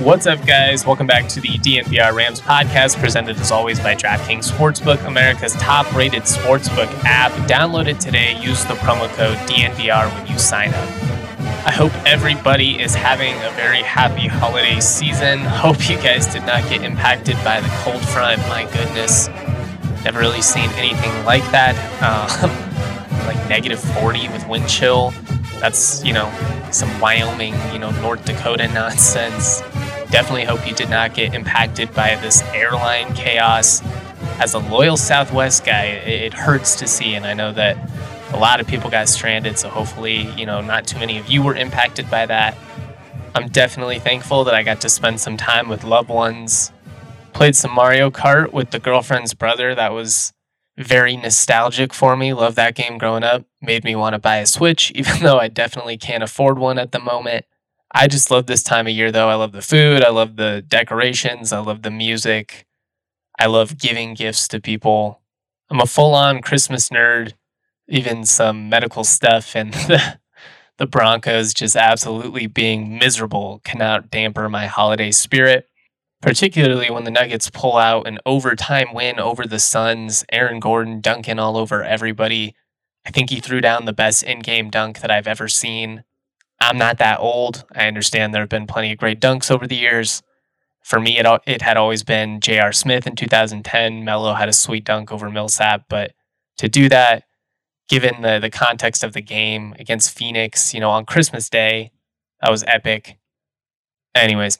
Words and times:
What's 0.00 0.26
up, 0.26 0.46
guys? 0.46 0.86
Welcome 0.86 1.06
back 1.06 1.28
to 1.28 1.42
the 1.42 1.58
DNVR 1.58 2.14
Rams 2.14 2.40
podcast, 2.40 2.98
presented 2.98 3.36
as 3.36 3.52
always 3.52 3.78
by 3.78 3.94
DraftKings 3.94 4.50
Sportsbook, 4.50 5.06
America's 5.06 5.52
top 5.56 5.94
rated 5.94 6.22
sportsbook 6.22 6.88
app. 7.04 7.30
Download 7.46 7.86
it 7.86 8.00
today. 8.00 8.34
Use 8.40 8.64
the 8.64 8.72
promo 8.76 9.14
code 9.16 9.36
DNVR 9.46 10.10
when 10.14 10.26
you 10.26 10.38
sign 10.38 10.70
up. 10.70 10.88
I 11.66 11.70
hope 11.70 11.92
everybody 12.06 12.80
is 12.80 12.94
having 12.94 13.34
a 13.42 13.50
very 13.56 13.82
happy 13.82 14.26
holiday 14.26 14.80
season. 14.80 15.40
Hope 15.40 15.86
you 15.90 15.98
guys 15.98 16.26
did 16.26 16.46
not 16.46 16.66
get 16.70 16.80
impacted 16.80 17.36
by 17.44 17.60
the 17.60 17.68
cold 17.82 18.00
front. 18.00 18.40
My 18.48 18.64
goodness, 18.72 19.28
never 20.02 20.18
really 20.18 20.40
seen 20.40 20.70
anything 20.76 21.26
like 21.26 21.44
that. 21.50 21.76
Uh, 22.00 23.26
like 23.26 23.48
negative 23.50 23.78
40 23.78 24.28
with 24.28 24.48
wind 24.48 24.66
chill. 24.66 25.10
That's, 25.60 26.02
you 26.02 26.14
know, 26.14 26.32
some 26.70 26.88
Wyoming, 27.00 27.52
you 27.74 27.78
know, 27.78 27.90
North 28.00 28.24
Dakota 28.24 28.66
nonsense 28.68 29.62
definitely 30.10 30.44
hope 30.44 30.66
you 30.66 30.74
did 30.74 30.90
not 30.90 31.14
get 31.14 31.34
impacted 31.34 31.94
by 31.94 32.16
this 32.16 32.42
airline 32.52 33.14
chaos. 33.14 33.82
As 34.38 34.54
a 34.54 34.58
loyal 34.58 34.96
Southwest 34.96 35.64
guy, 35.64 35.84
it 35.84 36.34
hurts 36.34 36.76
to 36.76 36.86
see, 36.86 37.14
and 37.14 37.26
I 37.26 37.34
know 37.34 37.52
that 37.52 37.76
a 38.32 38.36
lot 38.38 38.60
of 38.60 38.66
people 38.66 38.90
got 38.90 39.08
stranded, 39.08 39.58
so 39.58 39.68
hopefully, 39.68 40.30
you 40.36 40.46
know, 40.46 40.60
not 40.60 40.86
too 40.86 40.98
many 40.98 41.18
of 41.18 41.28
you 41.28 41.42
were 41.42 41.54
impacted 41.54 42.10
by 42.10 42.26
that. 42.26 42.56
I'm 43.34 43.48
definitely 43.48 43.98
thankful 43.98 44.44
that 44.44 44.54
I 44.54 44.62
got 44.62 44.80
to 44.82 44.88
spend 44.88 45.20
some 45.20 45.36
time 45.36 45.68
with 45.68 45.84
loved 45.84 46.08
ones. 46.08 46.72
Played 47.32 47.54
some 47.54 47.72
Mario 47.72 48.10
Kart 48.10 48.52
with 48.52 48.70
the 48.70 48.78
girlfriend's 48.78 49.34
brother. 49.34 49.74
That 49.74 49.92
was 49.92 50.32
very 50.76 51.16
nostalgic 51.16 51.92
for 51.92 52.16
me. 52.16 52.32
Love 52.32 52.54
that 52.56 52.74
game 52.74 52.98
growing 52.98 53.22
up. 53.22 53.44
Made 53.60 53.84
me 53.84 53.94
want 53.94 54.14
to 54.14 54.18
buy 54.18 54.36
a 54.38 54.46
Switch, 54.46 54.90
even 54.94 55.20
though 55.20 55.38
I 55.38 55.48
definitely 55.48 55.96
can't 55.96 56.22
afford 56.22 56.58
one 56.58 56.78
at 56.78 56.92
the 56.92 57.00
moment. 57.00 57.44
I 57.92 58.06
just 58.06 58.30
love 58.30 58.46
this 58.46 58.62
time 58.62 58.86
of 58.86 58.92
year, 58.92 59.10
though. 59.10 59.28
I 59.28 59.34
love 59.34 59.52
the 59.52 59.62
food. 59.62 60.04
I 60.04 60.10
love 60.10 60.36
the 60.36 60.64
decorations. 60.66 61.52
I 61.52 61.58
love 61.58 61.82
the 61.82 61.90
music. 61.90 62.66
I 63.38 63.46
love 63.46 63.78
giving 63.78 64.14
gifts 64.14 64.46
to 64.48 64.60
people. 64.60 65.20
I'm 65.70 65.80
a 65.80 65.86
full 65.86 66.14
on 66.14 66.40
Christmas 66.40 66.88
nerd, 66.90 67.32
even 67.88 68.24
some 68.24 68.68
medical 68.68 69.02
stuff. 69.02 69.56
And 69.56 69.72
the, 70.78 70.86
Broncos 70.86 71.52
just 71.52 71.76
absolutely 71.76 72.46
being 72.46 72.98
miserable 72.98 73.60
cannot 73.64 74.10
damper 74.10 74.48
my 74.48 74.66
holiday 74.66 75.10
spirit, 75.10 75.68
particularly 76.22 76.90
when 76.90 77.04
the 77.04 77.10
Nuggets 77.10 77.50
pull 77.50 77.76
out 77.76 78.06
an 78.06 78.18
overtime 78.24 78.94
win 78.94 79.18
over 79.18 79.46
the 79.46 79.58
Suns. 79.58 80.24
Aaron 80.32 80.60
Gordon 80.60 81.00
dunking 81.00 81.38
all 81.38 81.56
over 81.56 81.82
everybody. 81.82 82.54
I 83.04 83.10
think 83.10 83.30
he 83.30 83.40
threw 83.40 83.60
down 83.60 83.84
the 83.84 83.92
best 83.92 84.22
in 84.22 84.40
game 84.40 84.70
dunk 84.70 85.00
that 85.00 85.10
I've 85.10 85.26
ever 85.26 85.48
seen. 85.48 86.04
I'm 86.60 86.76
not 86.76 86.98
that 86.98 87.20
old. 87.20 87.64
I 87.74 87.86
understand 87.86 88.34
there 88.34 88.42
have 88.42 88.48
been 88.48 88.66
plenty 88.66 88.92
of 88.92 88.98
great 88.98 89.20
dunks 89.20 89.50
over 89.50 89.66
the 89.66 89.76
years. 89.76 90.22
For 90.82 91.00
me, 91.00 91.18
it, 91.18 91.26
it 91.46 91.62
had 91.62 91.76
always 91.76 92.02
been 92.02 92.40
J.R. 92.40 92.72
Smith 92.72 93.06
in 93.06 93.16
2010. 93.16 94.04
Melo 94.04 94.34
had 94.34 94.48
a 94.48 94.52
sweet 94.52 94.84
dunk 94.84 95.12
over 95.12 95.30
Millsap, 95.30 95.84
but 95.88 96.12
to 96.58 96.68
do 96.68 96.88
that, 96.88 97.24
given 97.88 98.22
the 98.22 98.38
the 98.38 98.50
context 98.50 99.02
of 99.02 99.12
the 99.12 99.20
game 99.20 99.74
against 99.78 100.16
Phoenix, 100.16 100.74
you 100.74 100.80
know, 100.80 100.90
on 100.90 101.06
Christmas 101.06 101.48
Day, 101.48 101.92
that 102.40 102.50
was 102.50 102.64
epic. 102.64 103.18
Anyways, 104.14 104.58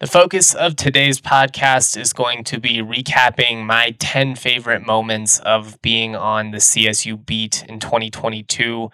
the 0.00 0.06
focus 0.06 0.54
of 0.54 0.76
today's 0.76 1.20
podcast 1.20 1.96
is 2.00 2.12
going 2.12 2.44
to 2.44 2.58
be 2.58 2.78
recapping 2.82 3.64
my 3.64 3.94
10 3.98 4.34
favorite 4.34 4.84
moments 4.84 5.38
of 5.40 5.80
being 5.80 6.16
on 6.16 6.50
the 6.50 6.58
CSU 6.58 7.24
beat 7.24 7.64
in 7.68 7.78
2022 7.78 8.90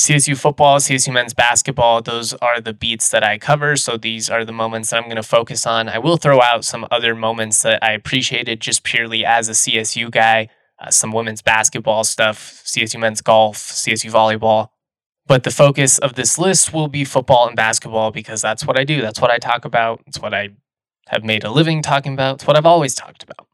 CSU 0.00 0.34
football, 0.34 0.78
CSU 0.78 1.12
men's 1.12 1.34
basketball, 1.34 2.00
those 2.00 2.32
are 2.34 2.58
the 2.58 2.72
beats 2.72 3.10
that 3.10 3.22
I 3.22 3.36
cover. 3.36 3.76
So 3.76 3.98
these 3.98 4.30
are 4.30 4.46
the 4.46 4.52
moments 4.52 4.88
that 4.88 4.96
I'm 4.96 5.04
going 5.04 5.16
to 5.16 5.22
focus 5.22 5.66
on. 5.66 5.90
I 5.90 5.98
will 5.98 6.16
throw 6.16 6.40
out 6.40 6.64
some 6.64 6.88
other 6.90 7.14
moments 7.14 7.60
that 7.62 7.84
I 7.84 7.92
appreciated 7.92 8.60
just 8.60 8.82
purely 8.82 9.26
as 9.26 9.50
a 9.50 9.52
CSU 9.52 10.10
guy, 10.10 10.48
uh, 10.78 10.90
some 10.90 11.12
women's 11.12 11.42
basketball 11.42 12.04
stuff, 12.04 12.62
CSU 12.64 12.98
men's 12.98 13.20
golf, 13.20 13.58
CSU 13.58 14.10
volleyball. 14.10 14.68
But 15.26 15.44
the 15.44 15.50
focus 15.50 15.98
of 15.98 16.14
this 16.14 16.38
list 16.38 16.72
will 16.72 16.88
be 16.88 17.04
football 17.04 17.46
and 17.46 17.54
basketball 17.54 18.10
because 18.10 18.40
that's 18.40 18.66
what 18.66 18.78
I 18.78 18.84
do. 18.84 19.02
That's 19.02 19.20
what 19.20 19.30
I 19.30 19.36
talk 19.36 19.66
about. 19.66 20.00
It's 20.06 20.18
what 20.18 20.32
I 20.32 20.48
have 21.08 21.24
made 21.24 21.44
a 21.44 21.50
living 21.50 21.82
talking 21.82 22.14
about. 22.14 22.36
It's 22.36 22.46
what 22.46 22.56
I've 22.56 22.64
always 22.64 22.94
talked 22.94 23.22
about. 23.22 23.46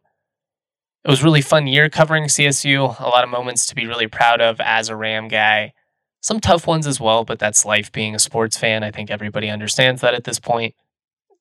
It 1.05 1.11
was 1.11 1.25
really 1.25 1.43
fun 1.43 1.67
year 1.67 1.91
covering 1.91 2.25
CSU. 2.27 3.01
A 3.01 3.09
lot 3.09 3.25
of 3.25 3.31
moments 3.31 3.67
to 3.67 3.75
be 3.75 3.87
really 3.87 4.07
proud 4.07 4.41
of 4.41 4.61
as 4.61 4.89
a 4.89 4.95
Ram 4.95 5.27
guy 5.27 5.73
some 6.27 6.41
tough 6.41 6.67
ones 6.67 6.89
as 6.89 7.01
well, 7.01 7.25
but 7.25 7.39
that's 7.39 7.65
life 7.65 7.93
being 7.93 8.13
a 8.13 8.19
sports 8.19 8.57
fan. 8.57 8.83
I 8.83 8.91
think 8.91 9.13
everybody 9.13 9.49
understands 9.49 10.01
that 10.01 10.13
at 10.13 10.25
this 10.25 10.41
point. 10.41 10.75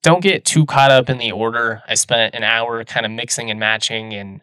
Don't 0.04 0.22
get 0.22 0.44
too 0.44 0.64
caught 0.64 0.92
up 0.92 1.10
in 1.10 1.18
the 1.18 1.32
order. 1.32 1.82
I 1.88 1.94
spent 1.94 2.36
an 2.36 2.44
hour 2.44 2.84
kind 2.84 3.04
of 3.04 3.10
mixing 3.10 3.50
and 3.50 3.58
matching, 3.58 4.12
and 4.12 4.42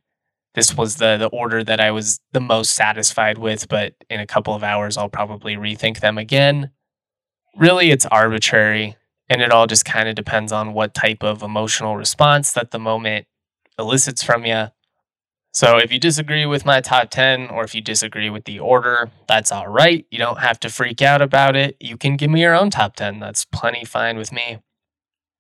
this 0.53 0.75
was 0.75 0.97
the 0.97 1.15
the 1.15 1.27
order 1.27 1.63
that 1.63 1.79
I 1.79 1.91
was 1.91 2.19
the 2.33 2.41
most 2.41 2.73
satisfied 2.73 3.37
with. 3.37 3.69
But 3.69 3.93
in 4.09 4.19
a 4.19 4.27
couple 4.27 4.53
of 4.53 4.65
hours, 4.65 4.97
I'll 4.97 5.07
probably 5.07 5.55
rethink 5.55 6.01
them 6.01 6.17
again. 6.17 6.71
Really, 7.55 7.91
it's 7.91 8.05
arbitrary, 8.07 8.97
and 9.29 9.41
it 9.41 9.49
all 9.53 9.65
just 9.65 9.85
kind 9.85 10.09
of 10.09 10.15
depends 10.15 10.51
on 10.51 10.73
what 10.73 10.93
type 10.93 11.23
of 11.23 11.41
emotional 11.41 11.95
response 11.95 12.51
that 12.51 12.71
the 12.71 12.79
moment 12.79 13.27
elicits 13.79 14.21
from 14.21 14.45
you. 14.45 14.67
So 15.53 15.77
if 15.77 15.91
you 15.91 15.99
disagree 15.99 16.47
with 16.47 16.65
my 16.65 16.81
top 16.81 17.11
10 17.11 17.49
or 17.49 17.63
if 17.63 17.75
you 17.75 17.81
disagree 17.81 18.31
with 18.31 18.45
the 18.45 18.59
order, 18.59 19.11
that's 19.27 19.51
all 19.51 19.67
right. 19.67 20.03
You 20.09 20.17
don't 20.17 20.39
have 20.39 20.59
to 20.61 20.69
freak 20.69 20.99
out 21.03 21.21
about 21.21 21.55
it. 21.55 21.77
You 21.79 21.95
can 21.95 22.17
give 22.17 22.31
me 22.31 22.41
your 22.41 22.55
own 22.55 22.71
top 22.71 22.95
10. 22.95 23.19
That's 23.19 23.45
plenty 23.45 23.85
fine 23.85 24.17
with 24.17 24.31
me. 24.31 24.57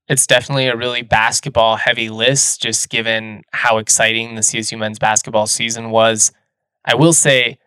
It's 0.07 0.27
definitely 0.27 0.67
a 0.67 0.75
really 0.75 1.01
basketball 1.01 1.77
heavy 1.77 2.09
list, 2.09 2.61
just 2.61 2.89
given 2.89 3.41
how 3.53 3.79
exciting 3.79 4.35
the 4.35 4.41
CSU 4.41 4.77
men's 4.77 4.99
basketball 4.99 5.47
season 5.47 5.89
was. 5.89 6.31
I 6.85 6.93
will 6.93 7.13
say 7.13 7.57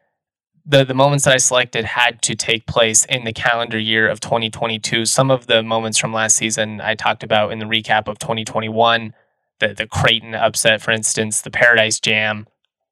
the, 0.64 0.84
the 0.84 0.94
moments 0.94 1.24
that 1.24 1.34
I 1.34 1.38
selected 1.38 1.84
had 1.84 2.22
to 2.22 2.36
take 2.36 2.66
place 2.66 3.04
in 3.06 3.24
the 3.24 3.32
calendar 3.32 3.78
year 3.78 4.06
of 4.06 4.20
2022. 4.20 5.04
Some 5.06 5.32
of 5.32 5.48
the 5.48 5.64
moments 5.64 5.98
from 5.98 6.12
last 6.12 6.36
season 6.36 6.80
I 6.80 6.94
talked 6.94 7.24
about 7.24 7.50
in 7.50 7.58
the 7.58 7.64
recap 7.64 8.06
of 8.06 8.20
2021 8.20 9.14
the 9.60 9.74
the 9.74 9.86
Creighton 9.86 10.34
upset, 10.34 10.80
for 10.80 10.90
instance, 10.90 11.40
the 11.40 11.50
Paradise 11.50 12.00
Jam, 12.00 12.46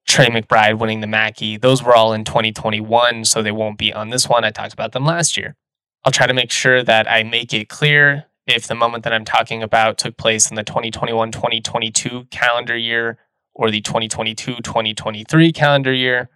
Trey 0.06 0.26
McBride 0.26 0.78
winning 0.78 1.00
the 1.00 1.06
Mackey. 1.06 1.56
Those 1.56 1.82
were 1.82 1.94
all 1.94 2.12
in 2.12 2.24
2021, 2.24 3.24
so 3.24 3.42
they 3.42 3.52
won't 3.52 3.78
be 3.78 3.92
on 3.92 4.10
this 4.10 4.28
one. 4.28 4.44
I 4.44 4.50
talked 4.50 4.72
about 4.72 4.92
them 4.92 5.04
last 5.04 5.36
year. 5.36 5.56
I'll 6.04 6.12
try 6.12 6.26
to 6.26 6.34
make 6.34 6.50
sure 6.50 6.82
that 6.82 7.10
I 7.10 7.22
make 7.22 7.54
it 7.54 7.68
clear 7.68 8.26
if 8.46 8.66
the 8.66 8.74
moment 8.74 9.04
that 9.04 9.12
I'm 9.12 9.24
talking 9.24 9.62
about 9.62 9.96
took 9.96 10.16
place 10.16 10.50
in 10.50 10.56
the 10.56 10.64
2021 10.64 11.32
2022 11.32 12.26
calendar 12.30 12.76
year 12.76 13.18
or 13.54 13.70
the 13.70 13.80
2022 13.80 14.56
2023 14.56 15.52
calendar 15.52 15.92
year, 15.92 16.28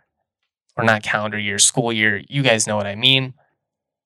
or 0.77 0.85
not 0.85 1.03
calendar 1.03 1.39
year, 1.39 1.59
school 1.59 1.93
year. 1.93 2.23
You 2.29 2.43
guys 2.43 2.67
know 2.67 2.77
what 2.77 2.87
I 2.87 2.95
mean. 2.95 3.35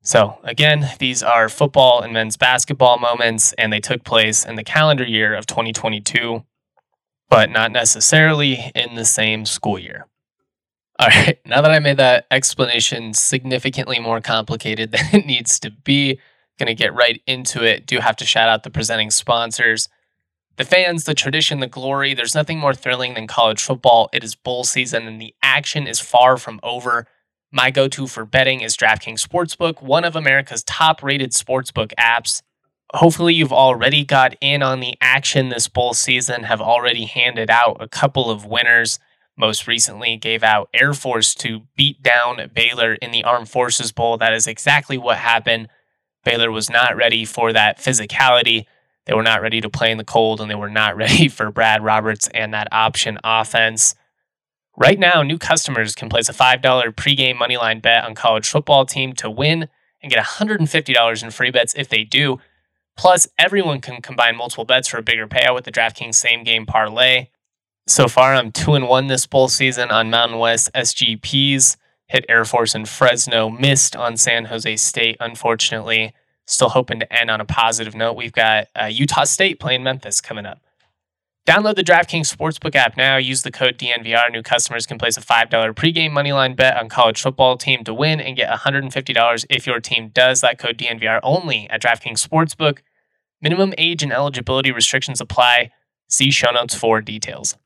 So, 0.05 0.39
again, 0.43 0.91
these 0.99 1.23
are 1.23 1.49
football 1.49 2.03
and 2.03 2.13
men's 2.13 2.37
basketball 2.37 2.99
moments, 2.99 3.53
and 3.53 3.73
they 3.73 3.79
took 3.79 4.03
place 4.03 4.45
in 4.45 4.57
the 4.57 4.65
calendar 4.65 5.05
year 5.05 5.33
of 5.33 5.47
2022, 5.47 6.45
but 7.31 7.51
not 7.51 7.71
necessarily 7.71 8.73
in 8.75 8.97
the 8.97 9.05
same 9.05 9.47
school 9.47 9.79
year. 9.79 10.07
All 10.99 11.09
right, 11.09 11.39
now 11.47 11.61
that 11.61 11.71
I 11.71 11.79
made 11.79 11.99
that 11.99 12.27
explanation 12.33 13.15
significantly 13.15 14.01
more 14.01 14.21
complicated 14.21 14.91
than 14.93 15.07
it 15.13 15.25
needs 15.25 15.61
to 15.61 15.71
be, 15.71 16.19
going 16.59 16.67
to 16.67 16.75
get 16.75 16.95
right 16.95 17.23
into 17.27 17.65
it. 17.65 17.87
Do 17.87 18.01
have 18.01 18.17
to 18.17 18.25
shout 18.25 18.49
out 18.49 18.65
the 18.65 18.71
presenting 18.71 19.11
sponsors. 19.11 19.89
The 20.57 20.65
fans, 20.65 21.05
the 21.05 21.15
tradition, 21.15 21.61
the 21.61 21.67
glory, 21.67 22.13
there's 22.13 22.35
nothing 22.35 22.59
more 22.59 22.75
thrilling 22.75 23.15
than 23.15 23.27
college 23.27 23.63
football. 23.63 24.11
It 24.13 24.23
is 24.23 24.35
bowl 24.35 24.65
season 24.65 25.07
and 25.07 25.21
the 25.21 25.35
action 25.43 25.87
is 25.87 25.99
far 25.99 26.37
from 26.37 26.61
over. 26.63 27.07
My 27.55 27.71
go 27.71 27.87
to 27.87 28.07
for 28.07 28.25
betting 28.25 28.63
is 28.63 28.79
DraftKings 28.79 29.27
Sportsbook, 29.27 29.83
one 29.83 30.05
of 30.05 30.17
America's 30.17 30.65
top 30.65 31.03
rated 31.03 31.33
sportsbook 31.33 31.93
apps. 31.99 32.41
Hopefully, 32.95 33.35
you've 33.35 33.53
already 33.53 34.05
got 34.05 34.35
in 34.41 34.63
on 34.63 34.81
the 34.81 34.95
action 35.03 35.51
this 35.51 35.69
bowl 35.69 35.93
season, 35.93 36.45
have 36.45 36.63
already 36.63 37.05
handed 37.05 37.51
out 37.51 37.77
a 37.79 37.89
couple 37.89 38.31
of 38.31 38.47
winners. 38.47 38.99
Most 39.37 39.67
recently, 39.67 40.17
gave 40.17 40.43
out 40.43 40.71
Air 40.73 40.95
Force 40.95 41.35
to 41.37 41.63
beat 41.77 42.03
down 42.03 42.51
Baylor 42.55 42.95
in 42.95 43.11
the 43.11 43.23
Armed 43.23 43.51
Forces 43.51 43.93
Bowl. 43.93 44.17
That 44.17 44.33
is 44.33 44.47
exactly 44.47 44.97
what 44.97 45.19
happened. 45.19 45.69
Baylor 46.25 46.51
was 46.51 46.71
not 46.71 46.97
ready 46.97 47.27
for 47.27 47.53
that 47.53 47.79
physicality. 47.79 48.65
They 49.05 49.13
were 49.13 49.23
not 49.23 49.43
ready 49.43 49.61
to 49.61 49.69
play 49.69 49.91
in 49.91 49.99
the 49.99 50.05
cold, 50.05 50.41
and 50.41 50.51
they 50.51 50.55
were 50.55 50.71
not 50.71 50.97
ready 51.03 51.29
for 51.29 51.51
Brad 51.51 51.85
Roberts 51.85 52.29
and 52.33 52.55
that 52.55 52.69
option 52.73 53.19
offense. 53.23 53.95
Right 54.83 54.99
now, 54.99 55.23
new 55.23 55.39
customers 55.39 55.95
can 55.95 56.09
place 56.09 56.29
a 56.29 56.33
$5 56.33 56.61
pregame 56.97 57.37
moneyline 57.37 57.81
bet 57.81 58.03
on 58.03 58.17
college 58.17 58.49
football 58.49 58.85
team 58.85 59.13
to 59.13 59.31
win 59.31 59.69
and 60.03 60.11
get 60.11 60.25
$150 60.25 61.23
in 61.23 61.31
free 61.31 61.53
bets 61.53 61.73
if 61.77 61.89
they 61.89 62.03
do. 62.03 62.41
Plus, 62.97 63.29
everyone 63.39 63.81
can 63.81 64.03
combine 64.03 64.37
multiple 64.37 64.65
bets 64.65 64.89
for 64.89 64.99
a 64.99 65.03
bigger 65.03 65.29
payout 65.29 65.55
with 65.55 65.67
the 65.67 65.71
DraftKings 65.71 66.17
same 66.17 66.43
game 66.43 66.67
parlay. 66.67 67.29
So 67.87 68.09
far, 68.09 68.35
I'm 68.35 68.51
2 68.51 68.75
and 68.75 68.89
1 68.89 69.07
this 69.07 69.25
bowl 69.25 69.47
season 69.47 69.93
on 69.93 70.11
Mountain 70.11 70.41
West 70.41 70.69
SGPs. 70.75 71.77
Hit 72.09 72.27
Air 72.29 72.45
Force 72.45 72.75
and 72.75 72.89
Fresno, 72.89 73.51
missed 73.51 73.95
on 73.95 74.17
San 74.17 74.47
Jose 74.47 74.77
State, 74.79 75.17
unfortunately. 75.21 76.13
Still 76.45 76.71
hoping 76.71 76.99
to 76.99 77.13
end 77.21 77.31
on 77.31 77.41
a 77.41 77.45
positive 77.45 77.95
note. 77.95 78.15
We've 78.15 78.33
got 78.33 78.67
uh, 78.75 78.87
Utah 78.87 79.23
State 79.23 79.61
playing 79.61 79.85
Memphis 79.85 80.21
coming 80.21 80.45
up. 80.45 80.61
Download 81.45 81.75
the 81.75 81.83
DraftKings 81.83 82.33
Sportsbook 82.33 82.77
app 82.77 82.97
now. 82.97 83.17
Use 83.17 83.43
the 83.43 83.51
code 83.51 83.77
DNVR. 83.77 84.31
New 84.31 84.43
customers 84.43 84.87
can 84.87 84.97
place 84.97 85.17
a 85.17 85.21
$5 85.21 85.51
pregame 85.75 86.13
moneyline 86.13 86.55
bet 86.55 86.77
on 86.77 86.89
college 86.89 87.21
football 87.21 87.57
team 87.57 87.83
to 87.83 87.93
win 87.93 88.21
and 88.21 88.37
get 88.37 88.49
$150 88.49 89.47
if 89.51 89.67
your 89.67 89.81
team 89.81 90.11
does. 90.15 90.41
That 90.41 90.59
code 90.59 90.79
DNVR 90.79 91.19
only 91.25 91.69
at 91.69 91.83
DraftKings 91.83 92.25
Sportsbook. 92.25 92.79
Minimum 93.41 93.75
age 93.77 94.05
and 94.05 94.13
eligibility 94.13 94.71
restrictions 94.71 95.21
apply. 95.21 95.73
See 96.09 96.31
show 96.31 96.53
notes 96.53 96.77
for 96.77 97.01
details. 97.01 97.57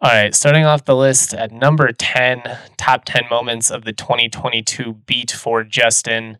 All 0.00 0.10
right, 0.10 0.34
starting 0.34 0.64
off 0.64 0.84
the 0.84 0.96
list 0.96 1.32
at 1.32 1.52
number 1.52 1.92
10, 1.92 2.42
top 2.76 3.04
10 3.04 3.28
moments 3.30 3.70
of 3.70 3.84
the 3.84 3.92
2022 3.92 4.94
beat 5.06 5.30
for 5.30 5.62
Justin. 5.62 6.38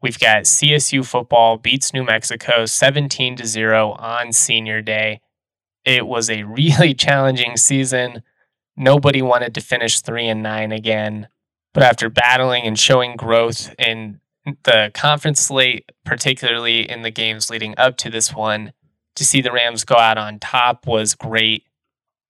We've 0.00 0.18
got 0.18 0.44
CSU 0.44 1.04
football 1.04 1.58
beats 1.58 1.92
New 1.92 2.02
Mexico 2.02 2.64
17 2.64 3.36
to 3.36 3.46
0 3.46 3.92
on 3.98 4.32
senior 4.32 4.80
day. 4.80 5.20
It 5.84 6.06
was 6.06 6.30
a 6.30 6.44
really 6.44 6.94
challenging 6.94 7.56
season. 7.56 8.22
Nobody 8.76 9.22
wanted 9.22 9.54
to 9.54 9.60
finish 9.60 10.00
3 10.00 10.28
and 10.28 10.42
9 10.42 10.72
again, 10.72 11.28
but 11.74 11.82
after 11.82 12.08
battling 12.08 12.64
and 12.64 12.78
showing 12.78 13.16
growth 13.16 13.74
in 13.78 14.20
the 14.64 14.90
conference 14.94 15.40
slate, 15.40 15.90
particularly 16.04 16.88
in 16.88 17.02
the 17.02 17.10
games 17.10 17.50
leading 17.50 17.74
up 17.76 17.96
to 17.98 18.10
this 18.10 18.34
one, 18.34 18.72
to 19.14 19.24
see 19.24 19.40
the 19.40 19.52
Rams 19.52 19.84
go 19.84 19.96
out 19.96 20.18
on 20.18 20.38
top 20.38 20.86
was 20.86 21.14
great. 21.14 21.64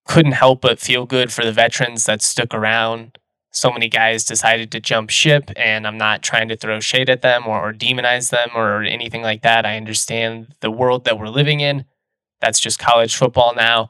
Couldn't 0.04 0.32
help 0.32 0.62
but 0.62 0.80
feel 0.80 1.06
good 1.06 1.32
for 1.32 1.44
the 1.44 1.52
veterans 1.52 2.04
that 2.04 2.22
stuck 2.22 2.52
around. 2.52 3.18
So 3.52 3.70
many 3.70 3.88
guys 3.88 4.24
decided 4.24 4.72
to 4.72 4.80
jump 4.80 5.10
ship, 5.10 5.50
and 5.56 5.86
I'm 5.86 5.98
not 5.98 6.22
trying 6.22 6.48
to 6.48 6.56
throw 6.56 6.80
shade 6.80 7.10
at 7.10 7.22
them 7.22 7.46
or, 7.46 7.68
or 7.68 7.72
demonize 7.72 8.30
them 8.30 8.48
or 8.54 8.82
anything 8.82 9.22
like 9.22 9.42
that. 9.42 9.66
I 9.66 9.76
understand 9.76 10.54
the 10.60 10.70
world 10.70 11.04
that 11.04 11.18
we're 11.18 11.28
living 11.28 11.60
in. 11.60 11.84
That's 12.42 12.60
just 12.60 12.78
college 12.78 13.16
football 13.16 13.54
now. 13.54 13.88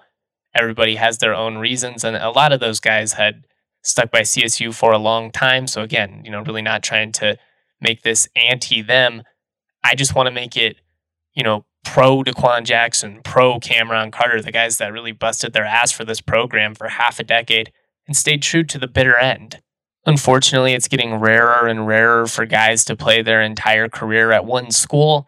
Everybody 0.54 0.96
has 0.96 1.18
their 1.18 1.34
own 1.34 1.56
reasons, 1.56 2.04
and 2.04 2.14
a 2.14 2.30
lot 2.30 2.52
of 2.52 2.60
those 2.60 2.78
guys 2.78 3.14
had 3.14 3.46
stuck 3.82 4.12
by 4.12 4.20
CSU 4.20 4.72
for 4.74 4.92
a 4.92 4.98
long 4.98 5.32
time. 5.32 5.66
So 5.66 5.82
again, 5.82 6.22
you 6.24 6.30
know, 6.30 6.42
really 6.42 6.62
not 6.62 6.82
trying 6.82 7.10
to 7.12 7.36
make 7.80 8.02
this 8.02 8.28
anti 8.36 8.82
them. 8.82 9.22
I 9.82 9.94
just 9.94 10.14
want 10.14 10.26
to 10.28 10.30
make 10.30 10.56
it, 10.56 10.76
you 11.34 11.42
know, 11.42 11.64
pro 11.84 12.22
Dequan 12.22 12.64
Jackson, 12.64 13.20
pro 13.24 13.58
Cameron 13.58 14.10
Carter, 14.10 14.40
the 14.40 14.52
guys 14.52 14.78
that 14.78 14.92
really 14.92 15.12
busted 15.12 15.54
their 15.54 15.64
ass 15.64 15.90
for 15.90 16.04
this 16.04 16.20
program 16.20 16.74
for 16.74 16.88
half 16.88 17.18
a 17.18 17.24
decade 17.24 17.72
and 18.06 18.16
stayed 18.16 18.42
true 18.42 18.62
to 18.64 18.78
the 18.78 18.86
bitter 18.86 19.16
end. 19.16 19.60
Unfortunately, 20.04 20.74
it's 20.74 20.88
getting 20.88 21.14
rarer 21.14 21.66
and 21.66 21.86
rarer 21.86 22.26
for 22.26 22.44
guys 22.44 22.84
to 22.84 22.96
play 22.96 23.22
their 23.22 23.40
entire 23.40 23.88
career 23.88 24.30
at 24.32 24.44
one 24.44 24.70
school. 24.70 25.26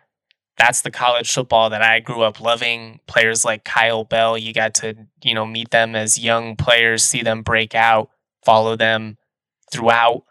That's 0.56 0.82
the 0.82 0.90
college 0.90 1.32
football 1.32 1.70
that 1.70 1.82
I 1.82 2.00
grew 2.00 2.22
up 2.22 2.40
loving. 2.40 3.00
Players 3.06 3.44
like 3.44 3.64
Kyle 3.64 4.04
Bell, 4.04 4.38
you 4.38 4.52
got 4.52 4.74
to, 4.74 4.94
you 5.22 5.34
know, 5.34 5.46
meet 5.46 5.70
them 5.70 5.96
as 5.96 6.18
young 6.18 6.54
players, 6.56 7.02
see 7.02 7.22
them 7.22 7.42
break 7.42 7.74
out, 7.74 8.10
follow 8.44 8.76
them 8.76 9.18
throughout. 9.72 10.22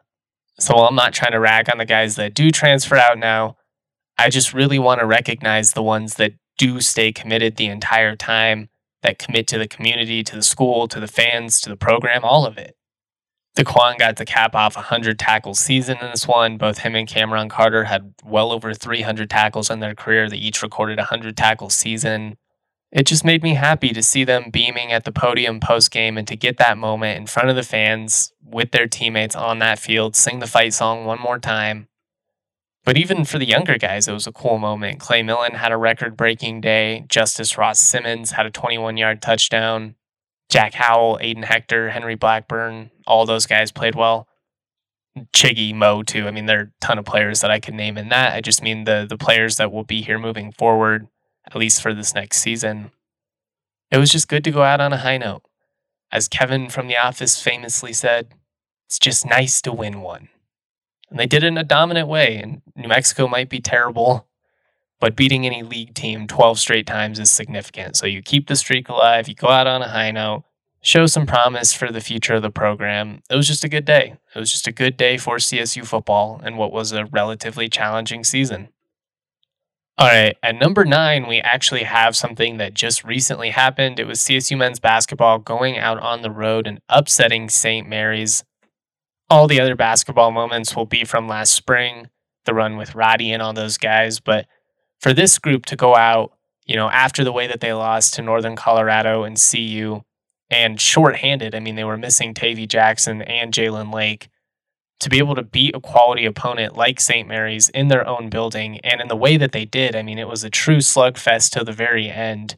So 0.60 0.76
I'm 0.76 0.96
not 0.96 1.14
trying 1.14 1.34
to 1.34 1.40
rag 1.40 1.70
on 1.70 1.78
the 1.78 1.86
guys 1.86 2.16
that 2.16 2.34
do 2.34 2.52
transfer 2.52 2.96
out 2.96 3.18
now, 3.18 3.58
I 4.18 4.30
just 4.30 4.54
really 4.54 4.80
want 4.80 5.00
to 5.00 5.06
recognize 5.06 5.74
the 5.74 5.84
ones 5.84 6.16
that 6.16 6.34
do 6.58 6.82
stay 6.82 7.12
committed 7.12 7.56
the 7.56 7.68
entire 7.68 8.16
time, 8.16 8.70
that 9.02 9.20
commit 9.20 9.48
to 9.48 9.58
the 9.58 9.68
community, 9.68 10.24
to 10.24 10.36
the 10.36 10.44
school, 10.44 10.88
to 10.88 11.00
the 11.00 11.08
fans, 11.08 11.60
to 11.62 11.70
the 11.70 11.76
program, 11.76 12.24
all 12.24 12.46
of 12.46 12.58
it. 12.58 12.76
Dequan 13.56 14.00
got 14.00 14.18
to 14.18 14.26
cap 14.26 14.56
off 14.56 14.76
a 14.76 14.80
100 14.80 15.20
tackles 15.20 15.60
season 15.60 15.98
in 16.02 16.10
this 16.10 16.28
one. 16.28 16.58
Both 16.58 16.80
him 16.80 16.96
and 16.96 17.08
Cameron 17.08 17.50
Carter 17.50 17.84
had 17.84 18.16
well 18.24 18.52
over 18.52 18.74
300 18.74 19.30
tackles 19.30 19.70
in 19.70 19.80
their 19.80 19.94
career. 19.94 20.28
They 20.28 20.38
each 20.38 20.64
recorded 20.64 20.98
a 20.98 21.04
100 21.04 21.38
tackle 21.38 21.70
season. 21.70 22.38
It 22.92 23.06
just 23.06 23.26
made 23.26 23.44
me 23.44 23.56
happy 23.56 23.90
to 23.90 24.04
see 24.04 24.24
them 24.24 24.50
beaming 24.52 24.92
at 24.92 25.04
the 25.04 25.12
podium 25.12 25.60
post 25.60 25.92
game 25.92 26.18
and 26.18 26.28
to 26.28 26.36
get 26.36 26.58
that 26.58 26.78
moment 26.78 27.18
in 27.18 27.28
front 27.28 27.50
of 27.50 27.56
the 27.56 27.64
fans 27.64 28.32
with 28.44 28.72
their 28.72 28.88
teammates 28.88 29.36
on 29.36 29.60
that 29.60 29.80
field, 29.80 30.16
sing 30.16 30.40
the 30.40 30.48
fight 30.48 30.74
song 30.74 31.06
one 31.06 31.20
more 31.20 31.40
time. 31.40 31.88
But 32.86 32.98
even 32.98 33.24
for 33.24 33.40
the 33.40 33.48
younger 33.48 33.78
guys, 33.78 34.08
it 34.08 34.14
was 34.14 34.28
a 34.28 34.32
cool 34.32 34.58
moment. 34.58 35.00
Clay 35.00 35.24
Millen 35.24 35.54
had 35.54 35.72
a 35.72 35.78
record 35.78 36.18
breaking 36.18 36.62
day. 36.62 37.06
Justice 37.08 37.58
Ross 37.58 37.80
Simmons 37.80 38.32
had 38.32 38.46
a 38.46 38.52
21 38.52 38.98
yard 38.98 39.22
touchdown. 39.22 39.96
Jack 40.54 40.76
Howell, 40.76 41.18
Aiden 41.20 41.44
Hector, 41.44 41.90
Henry 41.90 42.14
Blackburn, 42.14 42.92
all 43.08 43.26
those 43.26 43.48
guys 43.48 43.72
played 43.72 43.96
well. 43.96 44.28
Chiggy, 45.36 45.74
Mo, 45.74 46.04
too. 46.04 46.28
I 46.28 46.32
mean, 46.32 46.46
there 46.46 46.60
are 46.60 46.64
a 46.64 46.72
ton 46.80 47.00
of 47.00 47.06
players 47.06 47.42
that 47.42 47.50
I 47.50 47.60
could 47.60 47.74
name 47.74 47.98
in 47.98 48.10
that. 48.10 48.34
I 48.34 48.42
just 48.42 48.62
mean 48.62 48.84
the 48.84 49.08
the 49.10 49.18
players 49.18 49.56
that 49.56 49.72
will 49.72 49.84
be 49.84 50.04
here 50.04 50.20
moving 50.20 50.52
forward, 50.52 51.08
at 51.48 51.56
least 51.56 51.82
for 51.82 51.92
this 51.92 52.14
next 52.14 52.38
season. 52.38 52.92
It 53.90 53.98
was 53.98 54.12
just 54.12 54.28
good 54.28 54.44
to 54.44 54.52
go 54.52 54.62
out 54.62 54.80
on 54.80 54.94
a 54.94 54.98
high 54.98 55.18
note. 55.18 55.42
As 56.12 56.28
Kevin 56.28 56.70
from 56.70 56.86
The 56.86 56.98
Office 56.98 57.42
famously 57.42 57.92
said, 57.92 58.36
it's 58.88 59.00
just 59.00 59.26
nice 59.26 59.60
to 59.64 59.72
win 59.72 60.02
one. 60.02 60.30
And 61.10 61.18
they 61.18 61.26
did 61.26 61.44
it 61.44 61.48
in 61.48 61.58
a 61.58 61.64
dominant 61.64 62.08
way. 62.08 62.38
And 62.38 62.62
New 62.76 62.90
Mexico 62.90 63.28
might 63.28 63.50
be 63.50 63.60
terrible, 63.60 64.28
but 65.04 65.18
beating 65.18 65.46
any 65.46 65.64
league 65.64 65.94
team 65.94 66.28
12 66.28 66.58
straight 66.58 66.88
times 66.88 67.20
is 67.20 67.30
significant. 67.30 67.98
So 67.98 68.06
you 68.06 68.22
keep 68.22 68.48
the 68.48 68.56
streak 68.56 68.88
alive, 68.88 69.28
you 69.28 69.36
go 69.36 69.50
out 69.50 69.68
on 69.68 69.82
a 69.82 69.90
high 69.90 70.12
note, 70.12 70.46
show 70.80 71.08
some 71.08 71.26
promise 71.26 71.74
for 71.74 71.92
the 71.92 72.00
future 72.00 72.36
of 72.36 72.42
the 72.42 72.50
program. 72.50 73.22
It 73.30 73.36
was 73.36 73.46
just 73.46 73.66
a 73.66 73.68
good 73.68 73.84
day. 73.84 74.16
It 74.34 74.40
was 74.40 74.50
just 74.50 74.66
a 74.66 74.72
good 74.72 74.96
day 74.96 75.18
for 75.18 75.40
CSU 75.40 75.86
football 75.86 76.40
and 76.42 76.58
what 76.58 76.72
was 76.72 76.94
a 76.94 77.04
relatively 77.08 77.68
challenging 77.68 78.24
season. 78.24 78.70
All 79.98 80.08
right, 80.08 80.38
at 80.42 80.56
number 80.56 80.86
nine, 80.86 81.28
we 81.28 81.42
actually 81.42 81.84
have 81.84 82.16
something 82.16 82.56
that 82.60 82.74
just 82.74 83.04
recently 83.04 83.50
happened. 83.50 84.00
It 84.00 84.08
was 84.08 84.22
CSU 84.22 84.58
men's 84.58 84.80
basketball 84.80 85.38
going 85.40 85.78
out 85.78 86.00
on 86.00 86.22
the 86.22 86.32
road 86.32 86.66
and 86.66 86.80
upsetting 86.88 87.50
St. 87.50 87.90
Mary's 87.90 88.46
all 89.30 89.50
the 89.50 89.60
other 89.60 89.76
basketball 89.76 90.32
moments 90.32 90.78
will 90.78 90.86
be 90.86 91.04
from 91.04 91.28
last 91.28 91.54
spring, 91.54 92.08
the 92.46 92.54
run 92.54 92.78
with 92.78 92.96
Roddy 92.96 93.34
and 93.34 93.42
all 93.42 93.52
those 93.52 93.78
guys. 93.78 94.22
But 94.22 94.48
for 95.04 95.14
this 95.14 95.38
group 95.38 95.68
to 95.68 95.76
go 95.76 95.96
out, 95.96 96.34
you 96.66 96.76
know, 96.76 96.90
after 96.90 97.24
the 97.24 97.32
way 97.32 97.46
that 97.46 97.60
they 97.60 97.74
lost 97.74 98.16
to 98.16 98.24
Northern 98.24 98.56
Colorado 98.56 99.24
and 99.24 99.38
CU 99.40 100.02
and 100.50 100.82
shorthanded, 100.82 101.54
I 101.54 101.60
mean, 101.60 101.76
they 101.76 101.84
were 101.84 101.98
missing 101.98 102.34
Tavy 102.34 102.66
Jackson 102.66 103.22
and 103.22 103.54
Jalen 103.54 103.94
Lake 103.94 104.30
to 105.02 105.10
be 105.10 105.20
able 105.20 105.36
to 105.36 105.44
beat 105.44 105.76
a 105.76 105.82
quality 105.82 106.26
opponent 106.26 106.76
like 106.76 107.00
St. 107.00 107.28
Mary's 107.28 107.70
in 107.70 107.90
their 107.90 108.08
own 108.08 108.30
building 108.30 108.80
and 108.80 109.02
in 109.02 109.10
the 109.10 109.16
way 109.16 109.38
that 109.38 109.52
they 109.52 109.66
did, 109.66 109.96
I 109.96 110.02
mean, 110.02 110.18
it 110.18 110.28
was 110.28 110.44
a 110.44 110.50
true 110.50 110.78
slugfest 110.78 111.52
to 111.52 111.64
the 111.64 111.74
very 111.74 112.10
end 112.10 112.58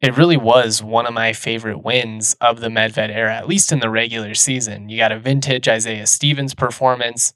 it 0.00 0.16
really 0.16 0.36
was 0.36 0.82
one 0.82 1.06
of 1.06 1.14
my 1.14 1.32
favorite 1.32 1.82
wins 1.82 2.36
of 2.40 2.60
the 2.60 2.68
Medved 2.68 3.10
era, 3.10 3.34
at 3.34 3.48
least 3.48 3.72
in 3.72 3.80
the 3.80 3.90
regular 3.90 4.32
season. 4.34 4.88
You 4.88 4.96
got 4.96 5.10
a 5.10 5.18
vintage 5.18 5.66
Isaiah 5.66 6.06
Stevens 6.06 6.54
performance. 6.54 7.34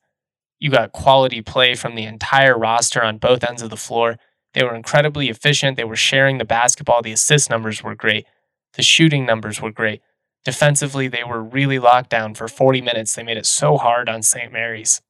You 0.60 0.70
got 0.70 0.92
quality 0.92 1.42
play 1.42 1.74
from 1.74 1.96
the 1.96 2.04
entire 2.04 2.56
roster 2.56 3.02
on 3.02 3.18
both 3.18 3.42
ends 3.42 3.62
of 3.62 3.70
the 3.70 3.76
floor. 3.76 4.16
They 4.54 4.62
were 4.62 4.74
incredibly 4.74 5.28
efficient. 5.28 5.76
They 5.76 5.84
were 5.84 5.96
sharing 5.96 6.38
the 6.38 6.44
basketball. 6.44 7.02
The 7.02 7.12
assist 7.12 7.50
numbers 7.50 7.82
were 7.82 7.94
great. 7.94 8.26
The 8.74 8.82
shooting 8.82 9.24
numbers 9.26 9.60
were 9.60 9.72
great. 9.72 10.02
Defensively, 10.44 11.08
they 11.08 11.24
were 11.24 11.42
really 11.42 11.78
locked 11.78 12.10
down 12.10 12.34
for 12.34 12.48
40 12.48 12.80
minutes. 12.80 13.14
They 13.14 13.22
made 13.22 13.36
it 13.36 13.46
so 13.46 13.76
hard 13.76 14.08
on 14.08 14.22
St. 14.22 14.52
Mary's. 14.52 15.00